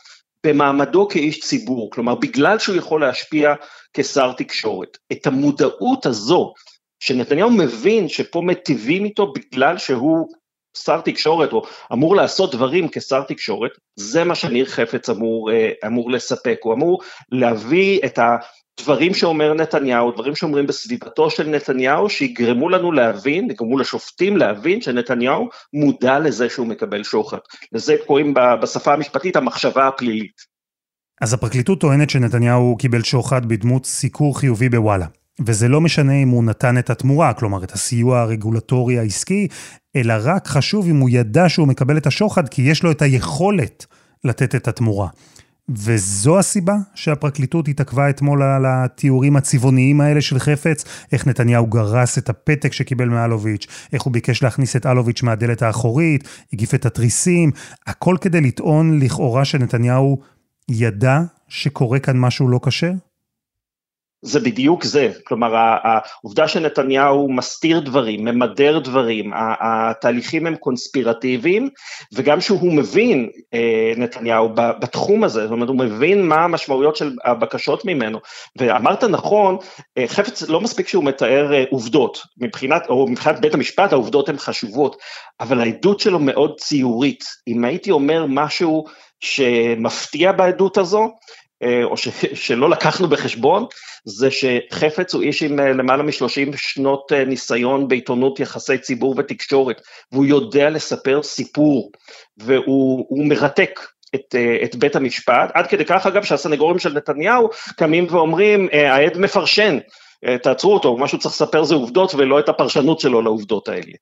במעמדו 0.46 1.08
כאיש 1.08 1.40
ציבור, 1.40 1.90
כלומר 1.90 2.14
בגלל 2.14 2.58
שהוא 2.58 2.76
יכול 2.76 3.00
להשפיע 3.00 3.54
כשר 3.94 4.32
תקשורת. 4.32 4.98
את 5.12 5.26
המודעות 5.26 6.06
הזו, 6.06 6.54
שנתניהו 7.00 7.50
מבין 7.50 8.08
שפה 8.08 8.42
מטיבים 8.42 9.04
איתו 9.04 9.32
בגלל 9.32 9.78
שהוא 9.78 10.28
שר 10.76 11.00
תקשורת 11.00 11.52
או 11.52 11.62
אמור 11.92 12.16
לעשות 12.16 12.54
דברים 12.54 12.88
כשר 12.92 13.22
תקשורת, 13.22 13.70
זה 13.96 14.24
מה 14.24 14.34
שניר 14.34 14.66
חפץ 14.66 15.08
אמור, 15.08 15.52
אה, 15.52 15.70
אמור 15.86 16.10
לספק, 16.10 16.58
הוא 16.62 16.74
אמור 16.74 17.00
להביא 17.32 18.00
את 18.04 18.18
ה... 18.18 18.36
דברים 18.80 19.14
שאומר 19.14 19.54
נתניהו, 19.54 20.12
דברים 20.12 20.36
שאומרים 20.36 20.66
בסביבתו 20.66 21.30
של 21.30 21.48
נתניהו, 21.48 22.10
שיגרמו 22.10 22.68
לנו 22.68 22.92
להבין, 22.92 23.50
יגרמו 23.50 23.78
לשופטים 23.78 24.36
להבין 24.36 24.80
שנתניהו 24.80 25.48
מודע 25.72 26.18
לזה 26.18 26.48
שהוא 26.48 26.66
מקבל 26.66 27.04
שוחד. 27.04 27.38
לזה 27.72 27.96
קוראים 28.06 28.34
בשפה 28.62 28.92
המשפטית 28.94 29.36
המחשבה 29.36 29.88
הפלילית. 29.88 30.40
אז 31.20 31.34
הפרקליטות 31.34 31.80
טוענת 31.80 32.10
שנתניהו 32.10 32.76
קיבל 32.78 33.02
שוחד 33.02 33.46
בדמות 33.46 33.86
סיקור 33.86 34.38
חיובי 34.38 34.68
בוואלה. 34.68 35.06
וזה 35.46 35.68
לא 35.68 35.80
משנה 35.80 36.12
אם 36.12 36.28
הוא 36.28 36.44
נתן 36.44 36.78
את 36.78 36.90
התמורה, 36.90 37.32
כלומר 37.32 37.64
את 37.64 37.72
הסיוע 37.72 38.20
הרגולטורי 38.20 38.98
העסקי, 38.98 39.48
אלא 39.96 40.14
רק 40.22 40.48
חשוב 40.48 40.86
אם 40.88 41.00
הוא 41.00 41.10
ידע 41.12 41.48
שהוא 41.48 41.68
מקבל 41.68 41.96
את 41.96 42.06
השוחד, 42.06 42.48
כי 42.48 42.62
יש 42.62 42.82
לו 42.82 42.90
את 42.90 43.02
היכולת 43.02 43.86
לתת 44.24 44.54
את 44.54 44.68
התמורה. 44.68 45.08
וזו 45.68 46.38
הסיבה 46.38 46.76
שהפרקליטות 46.94 47.68
התעכבה 47.68 48.10
אתמול 48.10 48.42
על 48.42 48.64
התיאורים 48.68 49.36
הצבעוניים 49.36 50.00
האלה 50.00 50.20
של 50.20 50.38
חפץ, 50.38 50.84
איך 51.12 51.26
נתניהו 51.26 51.66
גרס 51.66 52.18
את 52.18 52.28
הפתק 52.28 52.72
שקיבל 52.72 53.08
מאלוביץ', 53.08 53.66
איך 53.92 54.02
הוא 54.02 54.12
ביקש 54.12 54.42
להכניס 54.42 54.76
את 54.76 54.86
אלוביץ' 54.86 55.22
מהדלת 55.22 55.62
האחורית, 55.62 56.28
הגיף 56.52 56.74
את 56.74 56.86
התריסים, 56.86 57.50
הכל 57.86 58.16
כדי 58.20 58.40
לטעון 58.40 59.00
לכאורה 59.00 59.44
שנתניהו 59.44 60.18
ידע 60.68 61.20
שקורה 61.48 61.98
כאן 61.98 62.18
משהו 62.18 62.48
לא 62.48 62.60
כשר? 62.62 62.92
זה 64.22 64.40
בדיוק 64.40 64.84
זה, 64.84 65.12
כלומר 65.24 65.54
העובדה 65.56 66.48
שנתניהו 66.48 67.32
מסתיר 67.32 67.80
דברים, 67.80 68.24
ממדר 68.24 68.78
דברים, 68.78 69.30
התהליכים 69.60 70.46
הם 70.46 70.56
קונספירטיביים 70.56 71.68
וגם 72.14 72.40
שהוא 72.40 72.72
מבין, 72.72 73.28
אה, 73.54 73.92
נתניהו, 73.96 74.48
בתחום 74.54 75.24
הזה, 75.24 75.42
זאת 75.42 75.52
אומרת 75.52 75.68
הוא 75.68 75.78
מבין 75.78 76.28
מה 76.28 76.44
המשמעויות 76.44 76.96
של 76.96 77.16
הבקשות 77.24 77.84
ממנו, 77.84 78.18
ואמרת 78.58 79.04
נכון, 79.04 79.56
אה, 79.98 80.04
חפץ 80.06 80.42
לא 80.42 80.60
מספיק 80.60 80.88
שהוא 80.88 81.04
מתאר 81.04 81.52
אה, 81.54 81.64
עובדות, 81.70 82.18
מבחינת, 82.38 82.86
או 82.88 83.08
מבחינת 83.08 83.40
בית 83.40 83.54
המשפט 83.54 83.92
העובדות 83.92 84.28
הן 84.28 84.38
חשובות, 84.38 84.96
אבל 85.40 85.60
העדות 85.60 86.00
שלו 86.00 86.18
מאוד 86.18 86.60
ציורית, 86.60 87.24
אם 87.48 87.64
הייתי 87.64 87.90
אומר 87.90 88.26
משהו 88.28 88.84
שמפתיע 89.20 90.32
בעדות 90.32 90.78
הזו, 90.78 91.08
או 91.84 91.96
ש, 91.96 92.08
שלא 92.34 92.70
לקחנו 92.70 93.08
בחשבון, 93.08 93.66
זה 94.04 94.28
שחפץ 94.30 95.14
הוא 95.14 95.22
איש 95.22 95.42
עם 95.42 95.60
אה, 95.60 95.72
למעלה 95.72 96.02
משלושים 96.02 96.50
שנות 96.56 97.12
אה, 97.12 97.24
ניסיון 97.24 97.88
בעיתונות 97.88 98.40
יחסי 98.40 98.78
ציבור 98.78 99.14
ותקשורת, 99.18 99.80
והוא 100.12 100.24
יודע 100.24 100.70
לספר 100.70 101.22
סיפור, 101.22 101.90
והוא 102.38 103.28
מרתק. 103.28 103.80
את, 104.14 104.34
את 104.64 104.76
בית 104.76 104.96
המשפט, 104.96 105.50
עד 105.54 105.66
כדי 105.66 105.84
כך 105.84 106.06
אגב 106.06 106.22
שהסנגורים 106.22 106.78
של 106.78 106.92
נתניהו 106.92 107.48
קמים 107.76 108.06
ואומרים, 108.10 108.68
העד 108.72 109.18
מפרשן, 109.18 109.78
תעצרו 110.42 110.74
אותו, 110.74 110.96
מה 110.96 111.08
שהוא 111.08 111.20
צריך 111.20 111.34
לספר 111.34 111.64
זה 111.64 111.74
עובדות 111.74 112.14
ולא 112.14 112.38
את 112.38 112.48
הפרשנות 112.48 113.00
שלו 113.00 113.22
לעובדות 113.22 113.68
האלה. 113.68 113.92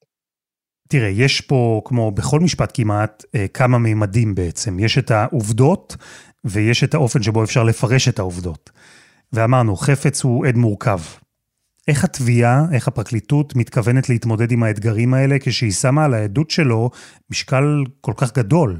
תראה, 0.88 1.08
יש 1.08 1.40
פה, 1.40 1.80
כמו 1.84 2.10
בכל 2.10 2.40
משפט 2.40 2.70
כמעט, 2.74 3.24
כמה 3.54 3.78
מימדים 3.78 4.34
בעצם. 4.34 4.78
יש 4.78 4.98
את 4.98 5.10
העובדות 5.10 5.96
ויש 6.44 6.84
את 6.84 6.94
האופן 6.94 7.22
שבו 7.22 7.44
אפשר 7.44 7.62
לפרש 7.62 8.08
את 8.08 8.18
העובדות. 8.18 8.70
ואמרנו, 9.32 9.76
חפץ 9.76 10.22
הוא 10.24 10.46
עד 10.46 10.56
מורכב. 10.56 10.98
איך 11.88 12.04
התביעה, 12.04 12.62
איך 12.72 12.88
הפרקליטות 12.88 13.56
מתכוונת 13.56 14.08
להתמודד 14.08 14.52
עם 14.52 14.62
האתגרים 14.62 15.14
האלה 15.14 15.36
כשהיא 15.40 15.72
שמה 15.72 16.04
על 16.04 16.14
העדות 16.14 16.50
שלו 16.50 16.90
משקל 17.30 17.84
כל 18.00 18.12
כך 18.16 18.32
גדול? 18.32 18.76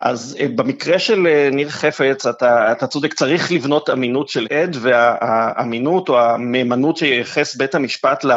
אז 0.00 0.36
אה, 0.40 0.46
במקרה 0.54 0.98
של 0.98 1.26
אה, 1.26 1.48
ניר 1.52 1.68
חפץ, 1.68 2.26
אתה, 2.26 2.72
אתה 2.72 2.86
צודק, 2.86 3.14
צריך 3.14 3.52
לבנות 3.52 3.90
אמינות 3.90 4.28
של 4.28 4.46
עד, 4.50 4.76
והאמינות 4.80 6.08
או 6.08 6.20
המהימנות 6.20 6.96
שייחס 6.96 7.56
בית 7.56 7.74
המשפט 7.74 8.24
ל, 8.24 8.30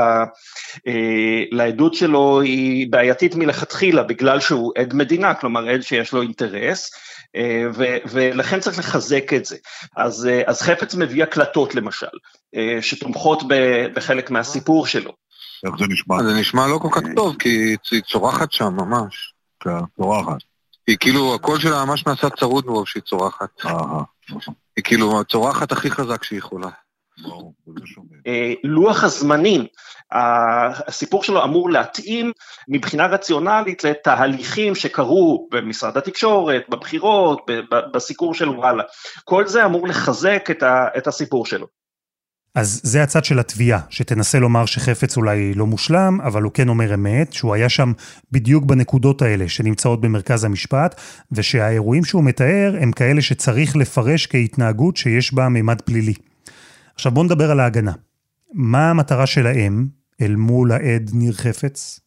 אה, 0.87 1.43
לעדות 1.51 1.93
שלו 1.93 2.41
היא 2.41 2.87
בעייתית 2.91 3.35
מלכתחילה, 3.35 4.03
בגלל 4.03 4.39
שהוא 4.39 4.71
עד 4.77 4.93
מדינה, 4.93 5.33
כלומר 5.33 5.69
עד 5.69 5.81
שיש 5.81 6.13
לו 6.13 6.21
אינטרס. 6.21 6.91
אה, 7.35 7.63
ו- 7.73 7.97
ולכן 8.11 8.59
צריך 8.59 8.79
לחזק 8.79 9.33
את 9.35 9.45
זה. 9.45 9.57
אז, 9.97 10.25
אה, 10.25 10.41
אז 10.47 10.61
חפץ 10.61 10.95
מביא 10.95 11.23
הקלטות 11.23 11.75
למשל, 11.75 12.07
אה, 12.55 12.81
שתומכות 12.81 13.43
בחלק 13.93 14.31
מהסיפור 14.31 14.87
שלו. 14.87 15.11
איך 15.65 15.75
זה 15.79 15.85
נשמע? 15.89 16.23
זה 16.23 16.39
נשמע 16.39 16.67
לא 16.67 16.77
כל 16.77 16.87
כך 16.91 17.01
טוב, 17.15 17.35
כי 17.39 17.75
היא 17.91 18.01
צורחת 18.01 18.51
שם 18.51 18.73
ממש. 18.77 19.33
כן, 19.59 19.69
צורחת. 19.97 20.37
היא 20.87 20.97
כאילו, 20.99 21.35
הקול 21.35 21.59
שלה 21.59 21.85
ממש 21.85 22.07
נעשה 22.07 22.29
צרוד 22.29 22.65
מרוב 22.65 22.87
שהיא 22.87 23.03
צורחת. 23.03 23.49
היא 24.75 24.83
כאילו 24.83 25.19
הצורחת 25.19 25.71
הכי 25.71 25.91
חזק 25.91 26.23
שהיא 26.23 26.39
יכולה. 26.39 26.69
לוח 28.63 29.03
הזמנים 29.03 29.65
הסיפור 30.13 31.23
שלו 31.23 31.43
אמור 31.43 31.69
להתאים 31.69 32.31
מבחינה 32.67 33.05
רציונלית 33.05 33.83
לתהליכים 33.83 34.75
שקרו 34.75 35.47
במשרד 35.51 35.97
התקשורת, 35.97 36.61
בבחירות, 36.69 37.51
בסיקור 37.93 38.33
של 38.33 38.49
וואלה. 38.49 38.83
כל 39.23 39.47
זה 39.47 39.65
אמור 39.65 39.87
לחזק 39.87 40.47
את, 40.51 40.63
את 40.97 41.07
הסיפור 41.07 41.45
שלו. 41.45 41.67
אז 42.55 42.81
זה 42.83 43.03
הצד 43.03 43.23
של 43.23 43.39
התביעה, 43.39 43.79
שתנסה 43.89 44.39
לומר 44.39 44.65
שחפץ 44.65 45.17
אולי 45.17 45.53
לא 45.53 45.65
מושלם, 45.65 46.21
אבל 46.21 46.41
הוא 46.41 46.51
כן 46.51 46.69
אומר 46.69 46.93
אמת, 46.93 47.33
שהוא 47.33 47.53
היה 47.53 47.69
שם 47.69 47.91
בדיוק 48.31 48.65
בנקודות 48.65 49.21
האלה 49.21 49.49
שנמצאות 49.49 50.01
במרכז 50.01 50.43
המשפט, 50.43 51.01
ושהאירועים 51.31 52.05
שהוא 52.05 52.23
מתאר 52.23 52.75
הם 52.81 52.91
כאלה 52.91 53.21
שצריך 53.21 53.75
לפרש 53.75 54.27
כהתנהגות 54.27 54.97
שיש 54.97 55.33
בה 55.33 55.49
מימד 55.49 55.81
פלילי. 55.81 56.13
עכשיו 56.95 57.11
בואו 57.11 57.25
נדבר 57.25 57.51
על 57.51 57.59
ההגנה. 57.59 57.91
מה 58.53 58.89
המטרה 58.89 59.25
שלהם, 59.25 59.87
אל 60.23 60.35
מול 60.35 60.71
העד 60.71 61.09
ניר 61.13 61.33
חפץ? 61.33 61.99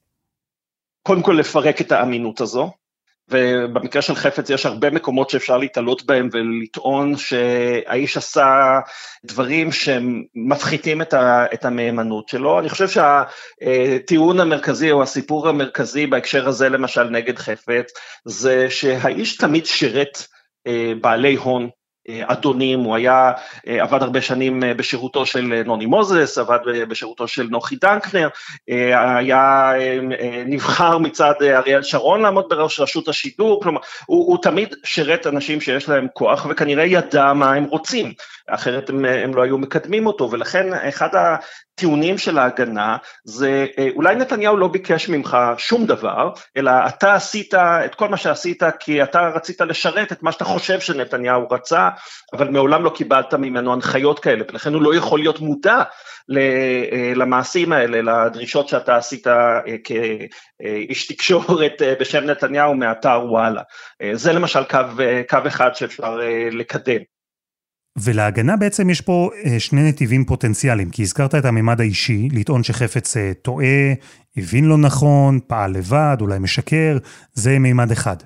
קודם 1.02 1.22
כל 1.22 1.32
לפרק 1.32 1.80
את 1.80 1.92
האמינות 1.92 2.40
הזו, 2.40 2.70
ובמקרה 3.30 4.02
של 4.02 4.14
חפץ 4.14 4.50
יש 4.50 4.66
הרבה 4.66 4.90
מקומות 4.90 5.30
שאפשר 5.30 5.58
להתעלות 5.58 6.06
בהם 6.06 6.28
ולטעון 6.32 7.16
שהאיש 7.16 8.16
עשה 8.16 8.78
דברים 9.24 9.72
שמפחיתים 9.72 11.02
את, 11.02 11.14
ה, 11.14 11.46
את 11.54 11.64
המהימנות 11.64 12.28
שלו. 12.28 12.58
אני 12.60 12.68
חושב 12.68 12.88
שהטיעון 12.88 14.40
המרכזי 14.40 14.90
או 14.90 15.02
הסיפור 15.02 15.48
המרכזי 15.48 16.06
בהקשר 16.06 16.48
הזה 16.48 16.68
למשל 16.68 17.04
נגד 17.04 17.38
חפץ, 17.38 17.92
זה 18.24 18.70
שהאיש 18.70 19.36
תמיד 19.36 19.66
שירת 19.66 20.26
אה, 20.66 20.92
בעלי 21.00 21.34
הון 21.34 21.68
אדונים, 22.08 22.80
הוא 22.80 22.96
היה, 22.96 23.32
אה, 23.68 23.82
עבד 23.82 24.02
הרבה 24.02 24.20
שנים 24.20 24.64
אה, 24.64 24.74
בשירותו 24.74 25.26
של 25.26 25.62
נוני 25.64 25.86
מוזס, 25.86 26.38
עבד 26.38 26.58
בשירותו 26.88 27.28
של 27.28 27.46
נוחי 27.50 27.76
דנקנר, 27.76 28.28
היה 28.68 29.72
נבחר 30.46 30.98
מצד 30.98 31.34
אריאל 31.42 31.82
שרון 31.82 32.22
לעמוד 32.22 32.44
בראש 32.48 32.80
רשות 32.80 33.08
השידור, 33.08 33.62
כלומר, 33.62 33.80
הוא, 34.06 34.26
הוא 34.26 34.38
תמיד 34.42 34.74
שירת 34.84 35.26
אנשים 35.26 35.60
שיש 35.60 35.88
להם 35.88 36.06
כוח 36.12 36.46
וכנראה 36.50 36.84
ידע 36.84 37.32
מה 37.32 37.52
הם 37.52 37.64
רוצים, 37.64 38.12
אחרת 38.46 38.90
הם, 38.90 39.04
הם 39.04 39.34
לא 39.34 39.42
היו 39.42 39.58
מקדמים 39.58 40.06
אותו, 40.06 40.30
ולכן 40.30 40.72
אחד 40.88 41.08
הטיעונים 41.76 42.18
של 42.18 42.38
ההגנה 42.38 42.96
זה 43.24 43.66
אולי 43.94 44.14
נתניהו 44.14 44.56
לא 44.56 44.68
ביקש 44.68 45.08
ממך 45.08 45.36
שום 45.58 45.86
דבר, 45.86 46.30
אלא 46.56 46.70
אתה 46.88 47.14
עשית 47.14 47.54
את 47.54 47.94
כל 47.94 48.08
מה 48.08 48.16
שעשית 48.16 48.62
כי 48.80 49.02
אתה 49.02 49.20
רצית 49.34 49.60
לשרת 49.60 50.12
את 50.12 50.22
מה 50.22 50.32
שאתה 50.32 50.44
חושב 50.44 50.80
שנתניהו 50.80 51.48
רצה, 51.50 51.88
אבל 52.32 52.48
מעולם 52.48 52.84
לא 52.84 52.90
קיבלת 52.90 53.34
ממנו 53.34 53.72
הנחיות 53.72 54.18
כאלה, 54.18 54.44
ולכן 54.48 54.74
הוא 54.74 54.82
לא 54.82 54.94
יכול 54.94 55.18
להיות 55.18 55.40
מודע 55.40 55.82
למעשים 57.16 57.72
האלה, 57.72 58.26
לדרישות 58.26 58.68
שאתה 58.68 58.96
עשית 58.96 59.26
אה, 59.26 59.60
כאיש 59.84 61.06
תקשורת 61.06 61.82
אה, 61.82 61.94
בשם 62.00 62.24
נתניהו 62.24 62.74
מאתר 62.74 63.20
וואלה. 63.28 63.62
אה, 64.02 64.10
זה 64.14 64.32
למשל 64.32 64.64
קו, 64.64 64.78
קו 65.28 65.38
אחד 65.46 65.74
שאפשר 65.74 66.18
לקדם. 66.52 67.15
ולהגנה 67.96 68.56
בעצם 68.56 68.90
יש 68.90 69.00
פה 69.00 69.30
שני 69.58 69.88
נתיבים 69.88 70.24
פוטנציאליים, 70.24 70.90
כי 70.90 71.02
הזכרת 71.02 71.34
את 71.34 71.44
הממד 71.44 71.80
האישי, 71.80 72.28
לטעון 72.32 72.62
שחפץ 72.62 73.14
טועה, 73.42 73.92
הבין 74.36 74.64
לא 74.64 74.78
נכון, 74.78 75.38
פעל 75.46 75.72
לבד, 75.72 76.16
אולי 76.20 76.38
משקר, 76.38 76.98
זה 77.34 77.58
מימד 77.58 77.90
אחד. 77.90 78.16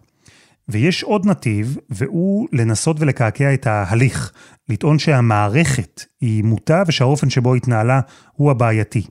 ויש 0.68 1.02
עוד 1.02 1.26
נתיב, 1.26 1.76
והוא 1.90 2.48
לנסות 2.52 2.96
ולקעקע 3.00 3.54
את 3.54 3.66
ההליך, 3.66 4.32
לטעון 4.68 4.98
שהמערכת 4.98 6.04
היא 6.20 6.44
מוטה 6.44 6.82
ושהאופן 6.86 7.30
שבו 7.30 7.54
התנהלה 7.54 8.00
הוא 8.32 8.50
הבעייתי. 8.50 9.02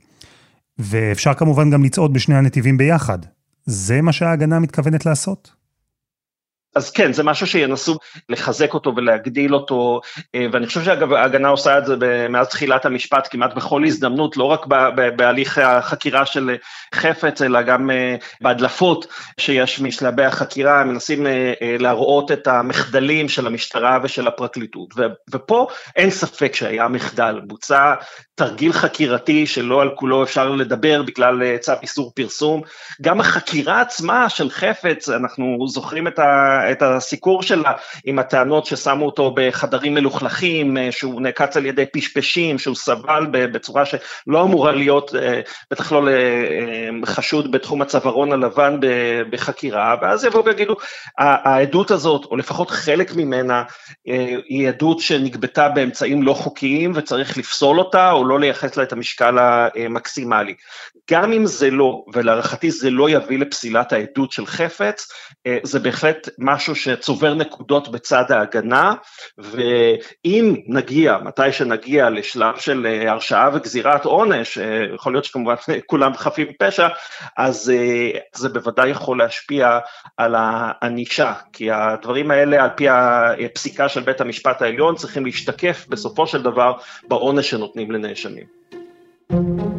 ואפשר 0.79 1.33
כמובן 1.33 1.69
גם 1.69 1.83
לצעוד 1.83 2.13
בשני 2.13 2.35
הנתיבים 2.35 2.77
ביחד. 2.77 3.19
זה 3.65 4.01
מה 4.01 4.11
שההגנה 4.11 4.59
מתכוונת 4.59 5.05
לעשות? 5.05 5.58
אז 6.75 6.91
כן, 6.91 7.13
זה 7.13 7.23
משהו 7.23 7.47
שינסו 7.47 7.97
לחזק 8.29 8.73
אותו 8.73 8.93
ולהגדיל 8.95 9.53
אותו, 9.53 10.01
אה, 10.35 10.45
ואני 10.51 10.67
חושב 10.67 10.83
שאגב 10.83 11.13
ההגנה 11.13 11.47
עושה 11.47 11.77
את 11.77 11.85
זה 11.85 11.95
מאז 12.29 12.47
תחילת 12.47 12.85
המשפט 12.85 13.27
כמעט 13.31 13.53
בכל 13.53 13.83
הזדמנות, 13.85 14.37
לא 14.37 14.43
רק 14.43 14.65
בהליך 15.15 15.57
החקירה 15.57 16.25
של 16.25 16.55
חפץ, 16.95 17.41
אלא 17.41 17.61
גם 17.61 17.91
אה, 17.91 18.15
בהדלפות 18.41 19.07
שיש 19.39 19.81
משלבי 19.81 20.25
החקירה, 20.25 20.83
מנסים 20.83 21.27
אה, 21.27 21.53
להראות 21.61 22.31
את 22.31 22.47
המחדלים 22.47 23.29
של 23.29 23.47
המשטרה 23.47 23.99
ושל 24.03 24.27
הפרקליטות. 24.27 24.93
ופה 25.31 25.67
אין 25.95 26.09
ספק 26.09 26.55
שהיה 26.55 26.87
מחדל, 26.87 27.41
בוצע 27.47 27.93
תרגיל 28.35 28.73
חקירתי 28.73 29.47
שלא 29.47 29.81
על 29.81 29.89
כולו 29.95 30.23
אפשר 30.23 30.49
לדבר 30.49 31.01
בגלל 31.01 31.57
צו 31.57 31.73
איסור 31.81 32.11
פרסום. 32.15 32.61
גם 33.01 33.19
החקירה 33.19 33.81
עצמה 33.81 34.29
של 34.29 34.49
חפץ, 34.49 35.09
אנחנו 35.09 35.67
זוכרים 35.67 36.07
את 36.07 36.19
ה... 36.19 36.58
את 36.71 36.81
הסיקור 36.81 37.43
שלה 37.43 37.71
עם 38.05 38.19
הטענות 38.19 38.65
ששמו 38.65 39.05
אותו 39.05 39.33
בחדרים 39.35 39.93
מלוכלכים, 39.93 40.77
אה, 40.77 40.91
שהוא 40.91 41.21
נעקץ 41.21 41.57
על 41.57 41.65
ידי 41.65 41.85
פשפשים, 41.93 42.59
שהוא 42.59 42.75
סבל 42.75 43.25
בצורה 43.31 43.83
שלא 43.85 44.43
אמורה 44.43 44.71
להיות, 44.71 45.15
אה, 45.15 45.41
בטח 45.71 45.91
לא 45.91 46.07
לחשוד 47.01 47.51
בתחום 47.51 47.81
הצווארון 47.81 48.31
הלבן 48.31 48.79
בחקירה, 49.29 49.95
ואז 50.01 50.25
יבואו 50.25 50.45
ויגידו, 50.45 50.75
העדות 51.17 51.91
הזאת, 51.91 52.25
או 52.25 52.37
לפחות 52.37 52.69
חלק 52.69 53.15
ממנה, 53.15 53.63
אה, 54.07 54.35
היא 54.49 54.67
עדות 54.67 54.99
שנגבתה 54.99 55.69
באמצעים 55.69 56.23
לא 56.23 56.33
חוקיים 56.33 56.91
וצריך 56.95 57.37
לפסול 57.37 57.79
אותה, 57.79 58.11
או 58.11 58.25
לא 58.25 58.39
לייחס 58.39 58.77
לה 58.77 58.83
את 58.83 58.93
המשקל 58.93 59.37
המקסימלי. 59.39 60.53
גם 61.11 61.33
אם 61.33 61.45
זה 61.45 61.71
לא, 61.71 62.03
ולהערכתי 62.13 62.71
זה 62.71 62.89
לא 62.89 63.09
יביא 63.09 63.39
לפסילת 63.39 63.93
העדות 63.93 64.31
של 64.31 64.45
חפץ, 64.45 65.07
זה 65.63 65.79
בהחלט 65.79 66.29
משהו 66.53 66.75
שצובר 66.75 67.33
נקודות 67.33 67.91
בצד 67.91 68.31
ההגנה, 68.31 68.93
ואם 69.37 70.55
נגיע, 70.67 71.17
מתי 71.23 71.51
שנגיע 71.51 72.09
לשלב 72.09 72.57
של 72.57 72.87
אה, 72.89 73.11
הרשעה 73.11 73.49
וגזירת 73.53 74.05
עונש, 74.05 74.57
אה, 74.57 74.85
יכול 74.95 75.13
להיות 75.13 75.25
שכמובן 75.25 75.55
כולם 75.85 76.13
חפים 76.13 76.47
מפשע, 76.49 76.87
אז 77.37 77.73
אה, 77.75 78.19
זה 78.35 78.49
בוודאי 78.49 78.89
יכול 78.89 79.17
להשפיע 79.17 79.79
על 80.17 80.35
הענישה, 80.37 81.33
כי 81.53 81.71
הדברים 81.71 82.31
האלה 82.31 82.63
על 82.63 82.69
פי 82.75 82.87
הפסיקה 82.89 83.89
של 83.89 84.01
בית 84.01 84.21
המשפט 84.21 84.61
העליון 84.61 84.95
צריכים 84.95 85.25
להשתקף 85.25 85.85
בסופו 85.89 86.27
של 86.27 86.41
דבר 86.41 86.73
בעונש 87.07 87.49
שנותנים 87.49 87.91
לנאשמים. 87.91 89.78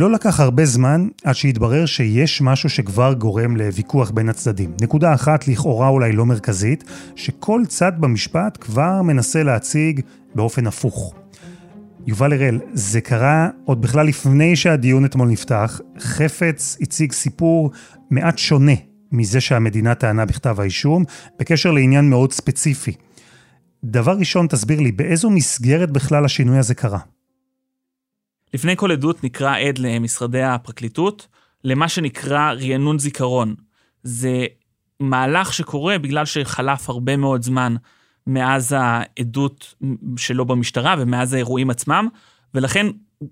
לא 0.00 0.10
לקח 0.10 0.40
הרבה 0.40 0.64
זמן 0.64 1.08
עד 1.24 1.34
שהתברר 1.34 1.86
שיש 1.86 2.42
משהו 2.42 2.68
שכבר 2.68 3.12
גורם 3.12 3.56
לוויכוח 3.56 4.10
בין 4.10 4.28
הצדדים. 4.28 4.72
נקודה 4.80 5.14
אחת, 5.14 5.48
לכאורה 5.48 5.88
אולי 5.88 6.12
לא 6.12 6.26
מרכזית, 6.26 6.84
שכל 7.16 7.62
צד 7.68 7.92
במשפט 7.98 8.58
כבר 8.60 9.02
מנסה 9.02 9.42
להציג 9.42 10.00
באופן 10.34 10.66
הפוך. 10.66 11.14
יובל 12.06 12.32
הראל, 12.32 12.60
זה 12.72 13.00
קרה 13.00 13.48
עוד 13.64 13.82
בכלל 13.82 14.06
לפני 14.06 14.56
שהדיון 14.56 15.04
אתמול 15.04 15.28
נפתח. 15.28 15.80
חפץ 15.98 16.76
הציג 16.80 17.12
סיפור 17.12 17.70
מעט 18.10 18.38
שונה 18.38 18.74
מזה 19.12 19.40
שהמדינה 19.40 19.94
טענה 19.94 20.24
בכתב 20.26 20.60
האישום, 20.60 21.04
בקשר 21.38 21.70
לעניין 21.70 22.10
מאוד 22.10 22.32
ספציפי. 22.32 22.92
דבר 23.84 24.12
ראשון, 24.18 24.46
תסביר 24.46 24.80
לי, 24.80 24.92
באיזו 24.92 25.30
מסגרת 25.30 25.90
בכלל 25.90 26.24
השינוי 26.24 26.58
הזה 26.58 26.74
קרה? 26.74 26.98
לפני 28.54 28.76
כל 28.76 28.92
עדות 28.92 29.24
נקרא 29.24 29.58
עד 29.58 29.78
למשרדי 29.78 30.42
הפרקליטות, 30.42 31.26
למה 31.64 31.88
שנקרא 31.88 32.52
רענון 32.52 32.98
זיכרון. 32.98 33.54
זה 34.02 34.46
מהלך 35.00 35.52
שקורה 35.52 35.98
בגלל 35.98 36.24
שחלף 36.24 36.88
הרבה 36.88 37.16
מאוד 37.16 37.42
זמן 37.42 37.74
מאז 38.26 38.76
העדות 38.78 39.74
שלו 40.16 40.44
במשטרה 40.44 40.94
ומאז 40.98 41.34
האירועים 41.34 41.70
עצמם, 41.70 42.08
ולכן 42.54 42.86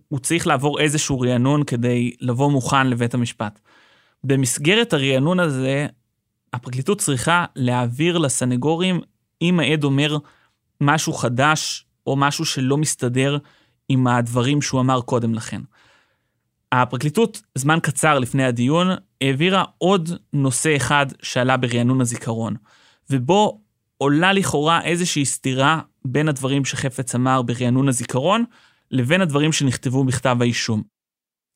הוא 0.09 0.18
צריך 0.18 0.46
לעבור 0.46 0.81
איזשהו 0.81 1.20
רענון 1.20 1.64
כדי 1.64 2.12
לבוא 2.20 2.50
מוכן 2.50 2.87
לבית 2.87 3.14
המשפט. 3.14 3.61
במסגרת 4.24 4.92
הרענון 4.92 5.40
הזה, 5.40 5.87
הפרקליטות 6.52 6.98
צריכה 6.98 7.44
להעביר 7.57 8.18
לסנגורים 8.18 9.00
אם 9.42 9.61
העד 9.61 9.85
אומר 9.85 10.18
משהו 10.81 11.12
חדש 11.12 11.87
או 12.07 12.16
משהו 12.16 12.44
שלא 12.44 12.76
מסתדר 12.76 13.38
עם 13.88 14.07
הדברים 14.07 14.62
שהוא 14.62 14.81
אמר 14.81 15.01
קודם 15.01 15.35
לכן. 15.35 15.61
הפרקליטות, 16.72 17.42
זמן 17.55 17.79
קצר 17.83 18.18
לפני 18.18 18.44
הדיון, 18.44 18.88
העבירה 19.20 19.64
עוד 19.79 20.11
נושא 20.33 20.77
אחד 20.77 21.07
שעלה 21.22 21.57
ברענון 21.57 22.01
הזיכרון, 22.01 22.57
ובו 23.11 23.61
עולה 23.98 24.33
לכאורה 24.33 24.85
איזושהי 24.85 25.24
סתירה 25.24 25.81
בין 26.05 26.29
הדברים 26.29 26.64
שחפץ 26.64 27.14
אמר 27.14 27.42
ברענון 27.42 27.88
הזיכרון, 27.88 28.44
לבין 28.90 29.20
הדברים 29.20 29.53
שנכתבו 29.53 30.05
בכתב 30.05 30.37
האישום. 30.40 30.83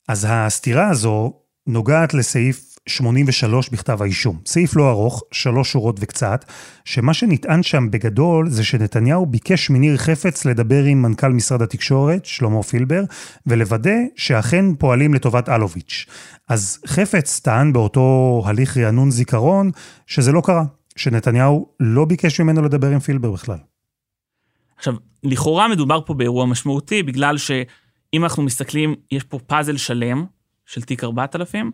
אז 0.08 0.26
הסתירה 0.30 0.90
הזו 0.90 1.32
נוגעת 1.66 2.14
לסעיף 2.14 2.71
83 2.86 3.68
בכתב 3.68 4.02
האישום. 4.02 4.38
סעיף 4.46 4.76
לא 4.76 4.90
ארוך, 4.90 5.22
שלוש 5.32 5.72
שורות 5.72 5.96
וקצת, 6.00 6.44
שמה 6.84 7.14
שנטען 7.14 7.62
שם 7.62 7.90
בגדול 7.90 8.48
זה 8.50 8.64
שנתניהו 8.64 9.26
ביקש 9.26 9.70
מניר 9.70 9.96
חפץ 9.96 10.44
לדבר 10.44 10.84
עם 10.84 11.02
מנכ"ל 11.02 11.32
משרד 11.32 11.62
התקשורת, 11.62 12.24
שלמה 12.24 12.62
פילבר, 12.62 13.02
ולוודא 13.46 13.94
שאכן 14.16 14.74
פועלים 14.74 15.14
לטובת 15.14 15.48
אלוביץ'. 15.48 16.06
אז 16.48 16.78
חפץ 16.86 17.40
טען 17.40 17.72
באותו 17.72 18.42
הליך 18.46 18.76
רענון 18.76 19.10
זיכרון 19.10 19.70
שזה 20.06 20.32
לא 20.32 20.42
קרה, 20.44 20.64
שנתניהו 20.96 21.68
לא 21.80 22.04
ביקש 22.04 22.40
ממנו 22.40 22.62
לדבר 22.62 22.90
עם 22.90 22.98
פילבר 22.98 23.30
בכלל. 23.30 23.58
עכשיו, 24.76 24.94
לכאורה 25.22 25.68
מדובר 25.68 26.00
פה 26.06 26.14
באירוע 26.14 26.46
משמעותי, 26.46 27.02
בגלל 27.02 27.38
שאם 27.38 28.24
אנחנו 28.24 28.42
מסתכלים, 28.42 28.94
יש 29.10 29.24
פה 29.24 29.38
פאזל 29.38 29.76
שלם 29.76 30.24
של 30.66 30.82
תיק 30.82 31.04
4000, 31.04 31.70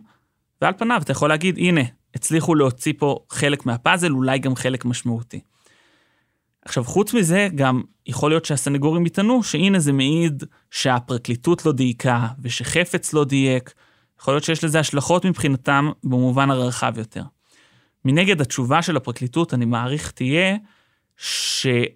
ועל 0.61 0.73
פניו 0.77 1.01
אתה 1.03 1.11
יכול 1.11 1.29
להגיד, 1.29 1.57
הנה, 1.57 1.81
הצליחו 2.15 2.55
להוציא 2.55 2.93
פה 2.97 3.19
חלק 3.29 3.65
מהפאזל, 3.65 4.11
אולי 4.11 4.39
גם 4.39 4.55
חלק 4.55 4.85
משמעותי. 4.85 5.39
עכשיו, 6.65 6.83
חוץ 6.83 7.13
מזה, 7.13 7.47
גם 7.55 7.81
יכול 8.07 8.31
להיות 8.31 8.45
שהסנגורים 8.45 9.05
יטענו 9.05 9.43
שהנה 9.43 9.79
זה 9.79 9.91
מעיד 9.91 10.43
שהפרקליטות 10.71 11.65
לא 11.65 11.71
דייקה 11.71 12.27
ושחפץ 12.41 13.13
לא 13.13 13.25
דייק. 13.25 13.73
יכול 14.19 14.33
להיות 14.33 14.43
שיש 14.43 14.63
לזה 14.63 14.79
השלכות 14.79 15.25
מבחינתם 15.25 15.89
במובן 16.03 16.51
הרחב 16.51 16.93
יותר. 16.97 17.23
מנגד, 18.05 18.41
התשובה 18.41 18.81
של 18.81 18.97
הפרקליטות, 18.97 19.53
אני 19.53 19.65
מעריך, 19.65 20.11
תהיה 20.11 20.57
שיש 21.17 21.95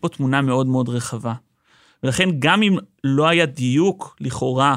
פה 0.00 0.08
תמונה 0.08 0.42
מאוד 0.42 0.66
מאוד 0.66 0.88
רחבה. 0.88 1.34
ולכן, 2.02 2.28
גם 2.38 2.62
אם 2.62 2.76
לא 3.04 3.28
היה 3.28 3.46
דיוק 3.46 4.16
לכאורה 4.20 4.76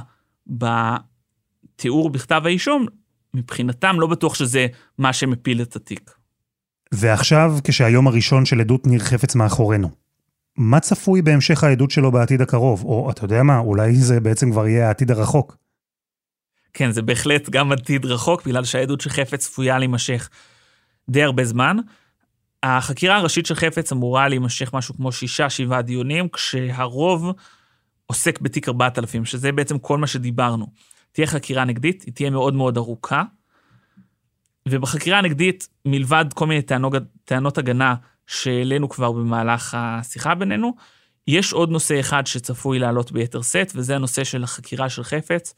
בתיאור 1.82 2.10
בכתב 2.10 2.42
האישום, 2.46 2.86
מבחינתם 3.34 4.00
לא 4.00 4.08
בטוח 4.08 4.36
שזה 4.36 4.68
מה 4.98 5.14
שמפיל 5.14 5.62
את 5.62 5.76
התיק. 5.76 6.12
ועכשיו, 6.92 7.54
כשהיום 7.64 8.08
הראשון 8.08 8.46
של 8.46 8.60
עדות 8.62 8.88
ניר 8.88 9.00
חפץ 9.00 9.36
מאחורינו, 9.36 9.90
מה 10.58 10.80
צפוי 10.80 11.22
בהמשך 11.22 11.64
העדות 11.64 11.92
שלו 11.92 12.12
בעתיד 12.12 12.42
הקרוב? 12.42 12.84
או 12.84 13.12
אתה 13.12 13.26
יודע 13.26 13.44
מה, 13.44 13.58
אולי 13.58 13.96
זה 13.96 14.20
בעצם 14.20 14.52
כבר 14.52 14.68
יהיה 14.68 14.88
העתיד 14.88 15.12
הרחוק. 15.12 15.58
כן, 16.74 16.92
זה 16.92 17.02
בהחלט 17.02 17.50
גם 17.50 17.72
עתיד 17.72 18.06
רחוק, 18.06 18.46
בגלל 18.46 18.64
שהעדות 18.64 19.02
של 19.02 19.10
חפץ 19.10 19.40
צפויה 19.40 19.80
להימשך 19.80 20.30
די 21.10 21.24
הרבה 21.24 21.46
זמן. 21.46 21.78
החקירה 22.64 23.16
הראשית 23.16 23.46
של 23.46 23.56
חפץ 23.56 23.92
אמורה 23.92 24.28
להימשך 24.28 24.74
משהו 24.74 24.96
כמו 24.96 25.12
שישה, 25.12 25.50
שבעה 25.50 25.82
דיונים, 25.82 26.30
כשהרוב 26.30 27.32
עוסק 28.06 28.42
בתיק 28.42 28.70
4000, 28.70 29.26
שזה 29.26 29.52
בעצם 29.52 29.80
כל 29.80 29.98
מה 29.98 30.08
שדיברנו. 30.08 30.68
תהיה 31.12 31.28
חקירה 31.28 31.66
נגדית, 31.66 32.04
היא 32.04 32.14
תהיה 32.14 32.30
מאוד 32.30 32.54
מאוד 32.54 32.78
ארוכה, 32.78 33.24
ובחקירה 34.68 35.18
הנגדית, 35.18 35.68
מלבד 35.86 36.26
כל 36.34 36.48
מיני 36.48 36.62
טענות, 36.62 36.94
טענות 37.26 37.58
הגנה 37.58 37.96
שהעלינו 38.28 38.90
כבר 38.90 39.12
במהלך 39.12 39.78
השיחה 39.78 40.36
בינינו, 40.36 40.76
יש 41.28 41.54
עוד 41.54 41.70
נושא 41.70 42.00
אחד 42.00 42.28
שצפוי 42.28 42.80
לעלות 42.80 43.12
ביתר 43.12 43.42
שאת, 43.42 43.72
וזה 43.76 43.96
הנושא 43.96 44.24
של 44.24 44.44
החקירה 44.44 44.90
של 44.90 45.04
חפץ. 45.04 45.54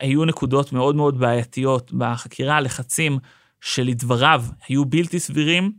היו 0.00 0.24
נקודות 0.24 0.72
מאוד 0.72 0.96
מאוד 0.96 1.18
בעייתיות 1.18 1.92
בחקירה, 1.92 2.60
לחצים 2.60 3.18
שלדבריו 3.60 4.44
היו 4.68 4.84
בלתי 4.84 5.20
סבירים, 5.20 5.72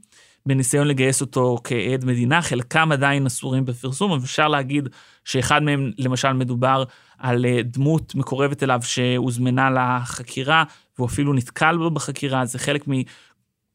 בניסיון 0.46 0.88
לגייס 0.88 1.22
אותו 1.22 1.58
כעד 1.64 2.06
מדינה, 2.06 2.42
חלקם 2.42 2.92
עדיין 2.92 3.26
אסורים 3.26 3.66
בפרסום, 3.66 4.12
אבל 4.12 4.24
אפשר 4.24 4.48
להגיד 4.48 4.90
שאחד 5.26 5.64
מהם, 5.64 5.92
למשל, 5.98 6.34
מדובר 6.34 6.84
על 7.20 7.46
אה, 7.46 7.62
דמות 7.64 8.16
מקורבת 8.16 8.64
אליו 8.64 8.80
שהוזמנה 8.84 9.70
לחקירה, 9.70 10.64
והוא 10.98 11.08
אפילו 11.08 11.34
נתקל 11.34 11.78
בו 11.78 11.90
בחקירה, 11.92 12.46
זה 12.46 12.60
חלק 12.60 12.86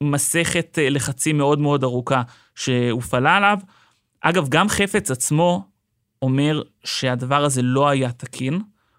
ממסכת 0.01 0.79
אה, 0.79 0.91
לחצים 0.91 1.39
מאוד 1.39 1.59
מאוד 1.59 1.85
ארוכה 1.85 2.23
שהופעלה 2.55 3.37
עליו. 3.37 3.59
אגב, 4.21 4.49
גם 4.49 4.69
חפץ 4.69 5.11
עצמו 5.11 5.69
אומר 6.23 6.63
שהדבר 6.85 7.45
הזה 7.45 7.63
לא 7.63 7.89
היה 7.89 8.13
תקין, 8.13 8.55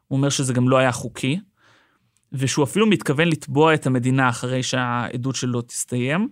הוא 0.08 0.18
אומר 0.18 0.30
שזה 0.30 0.54
גם 0.54 0.70
לא 0.70 0.78
היה 0.78 0.92
חוקי, 0.92 1.40
ושהוא 2.32 2.64
אפילו 2.64 2.88
מתכוון 2.88 3.28
לתבוע 3.28 3.74
את 3.74 3.88
המדינה 3.88 4.30
אחרי 4.30 4.64
שהעדות 4.64 5.36
שלו 5.36 5.62
תסתיים. 5.62 6.30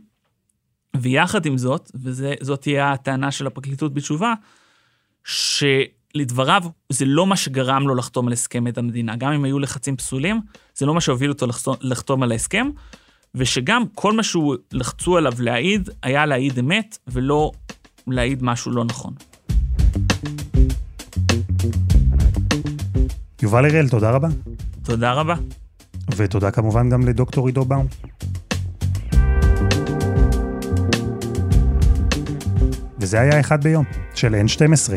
ויחד 0.97 1.45
עם 1.45 1.57
זאת, 1.57 1.91
וזאת 1.95 2.61
תהיה 2.61 2.91
הטענה 2.91 3.31
של 3.31 3.47
הפרקליטות 3.47 3.93
בתשובה, 3.93 4.33
שלדבריו 6.17 6.63
זה 6.89 7.05
לא 7.05 7.27
מה 7.27 7.35
שגרם 7.35 7.87
לו 7.87 7.95
לחתום 7.95 8.27
על 8.27 8.33
הסכם 8.33 8.67
את 8.67 8.77
המדינה. 8.77 9.15
גם 9.15 9.33
אם 9.33 9.43
היו 9.43 9.59
לחצים 9.59 9.97
פסולים, 9.97 10.41
זה 10.75 10.85
לא 10.85 10.93
מה 10.93 11.01
שהוביל 11.01 11.29
אותו 11.29 11.47
לחתום, 11.47 11.75
לחתום 11.81 12.23
על 12.23 12.31
ההסכם, 12.31 12.69
ושגם 13.35 13.83
כל 13.95 14.13
מה 14.13 14.23
שהוא 14.23 14.55
לחצו 14.71 15.17
עליו 15.17 15.33
להעיד, 15.39 15.89
היה 16.03 16.25
להעיד 16.25 16.59
אמת, 16.59 16.97
ולא 17.07 17.51
להעיד 18.07 18.43
משהו 18.43 18.71
לא 18.71 18.83
נכון. 18.85 19.13
יובל 23.41 23.65
הראל, 23.65 23.89
תודה 23.89 24.11
רבה. 24.11 24.27
תודה 24.83 25.13
רבה. 25.13 25.35
ותודה 26.15 26.51
כמובן 26.51 26.89
גם 26.89 27.07
לדוקטור 27.07 27.47
עידו 27.47 27.65
באום. 27.65 27.87
וזה 33.03 33.19
היה 33.19 33.39
אחד 33.39 33.63
ביום, 33.63 33.85
של 34.13 34.35
N12. 34.45 34.93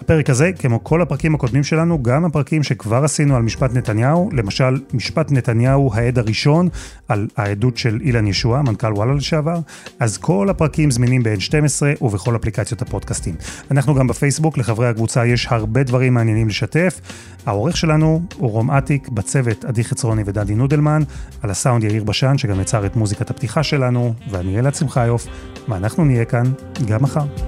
הפרק 0.00 0.30
הזה, 0.30 0.50
כמו 0.58 0.84
כל 0.84 1.02
הפרקים 1.02 1.34
הקודמים 1.34 1.64
שלנו, 1.64 2.02
גם 2.02 2.24
הפרקים 2.24 2.62
שכבר 2.62 3.04
עשינו 3.04 3.36
על 3.36 3.42
משפט 3.42 3.74
נתניהו, 3.74 4.30
למשל, 4.32 4.80
משפט 4.94 5.32
נתניהו, 5.32 5.90
העד 5.94 6.18
הראשון, 6.18 6.68
על 7.08 7.28
העדות 7.36 7.76
של 7.76 7.98
אילן 8.02 8.26
ישוע, 8.26 8.62
מנכ"ל 8.62 8.92
וואלה 8.92 9.14
לשעבר, 9.14 9.58
אז 10.00 10.18
כל 10.18 10.50
הפרקים 10.50 10.90
זמינים 10.90 11.22
ב-N12 11.22 12.04
ובכל 12.04 12.36
אפליקציות 12.36 12.82
הפודקאסטים. 12.82 13.34
אנחנו 13.70 13.94
גם 13.94 14.06
בפייסבוק, 14.06 14.58
לחברי 14.58 14.88
הקבוצה 14.88 15.26
יש 15.26 15.46
הרבה 15.50 15.82
דברים 15.82 16.14
מעניינים 16.14 16.48
לשתף. 16.48 17.00
העורך 17.46 17.76
שלנו 17.76 18.22
הוא 18.36 18.50
רום 18.50 18.70
אטיק, 18.70 19.08
בצוות 19.08 19.64
עדי 19.64 19.84
חצרוני 19.84 20.22
ודדי 20.26 20.54
נודלמן, 20.54 21.02
על 21.42 21.50
הסאונד 21.50 21.84
יאיר 21.84 22.04
בשן, 22.04 22.38
שגם 22.38 22.60
יצר 22.60 22.86
את 22.86 22.96
מוזיקת 22.96 23.30
הפתיחה 23.30 23.62
שלנו, 23.62 24.14
ואני 24.30 24.58
אלעד 24.58 24.74
שמחיוף, 24.74 25.26
ואנחנו 25.68 26.04
נהיה 26.04 26.24
כאן 26.24 26.44
גם 26.86 27.02
מחר. 27.02 27.47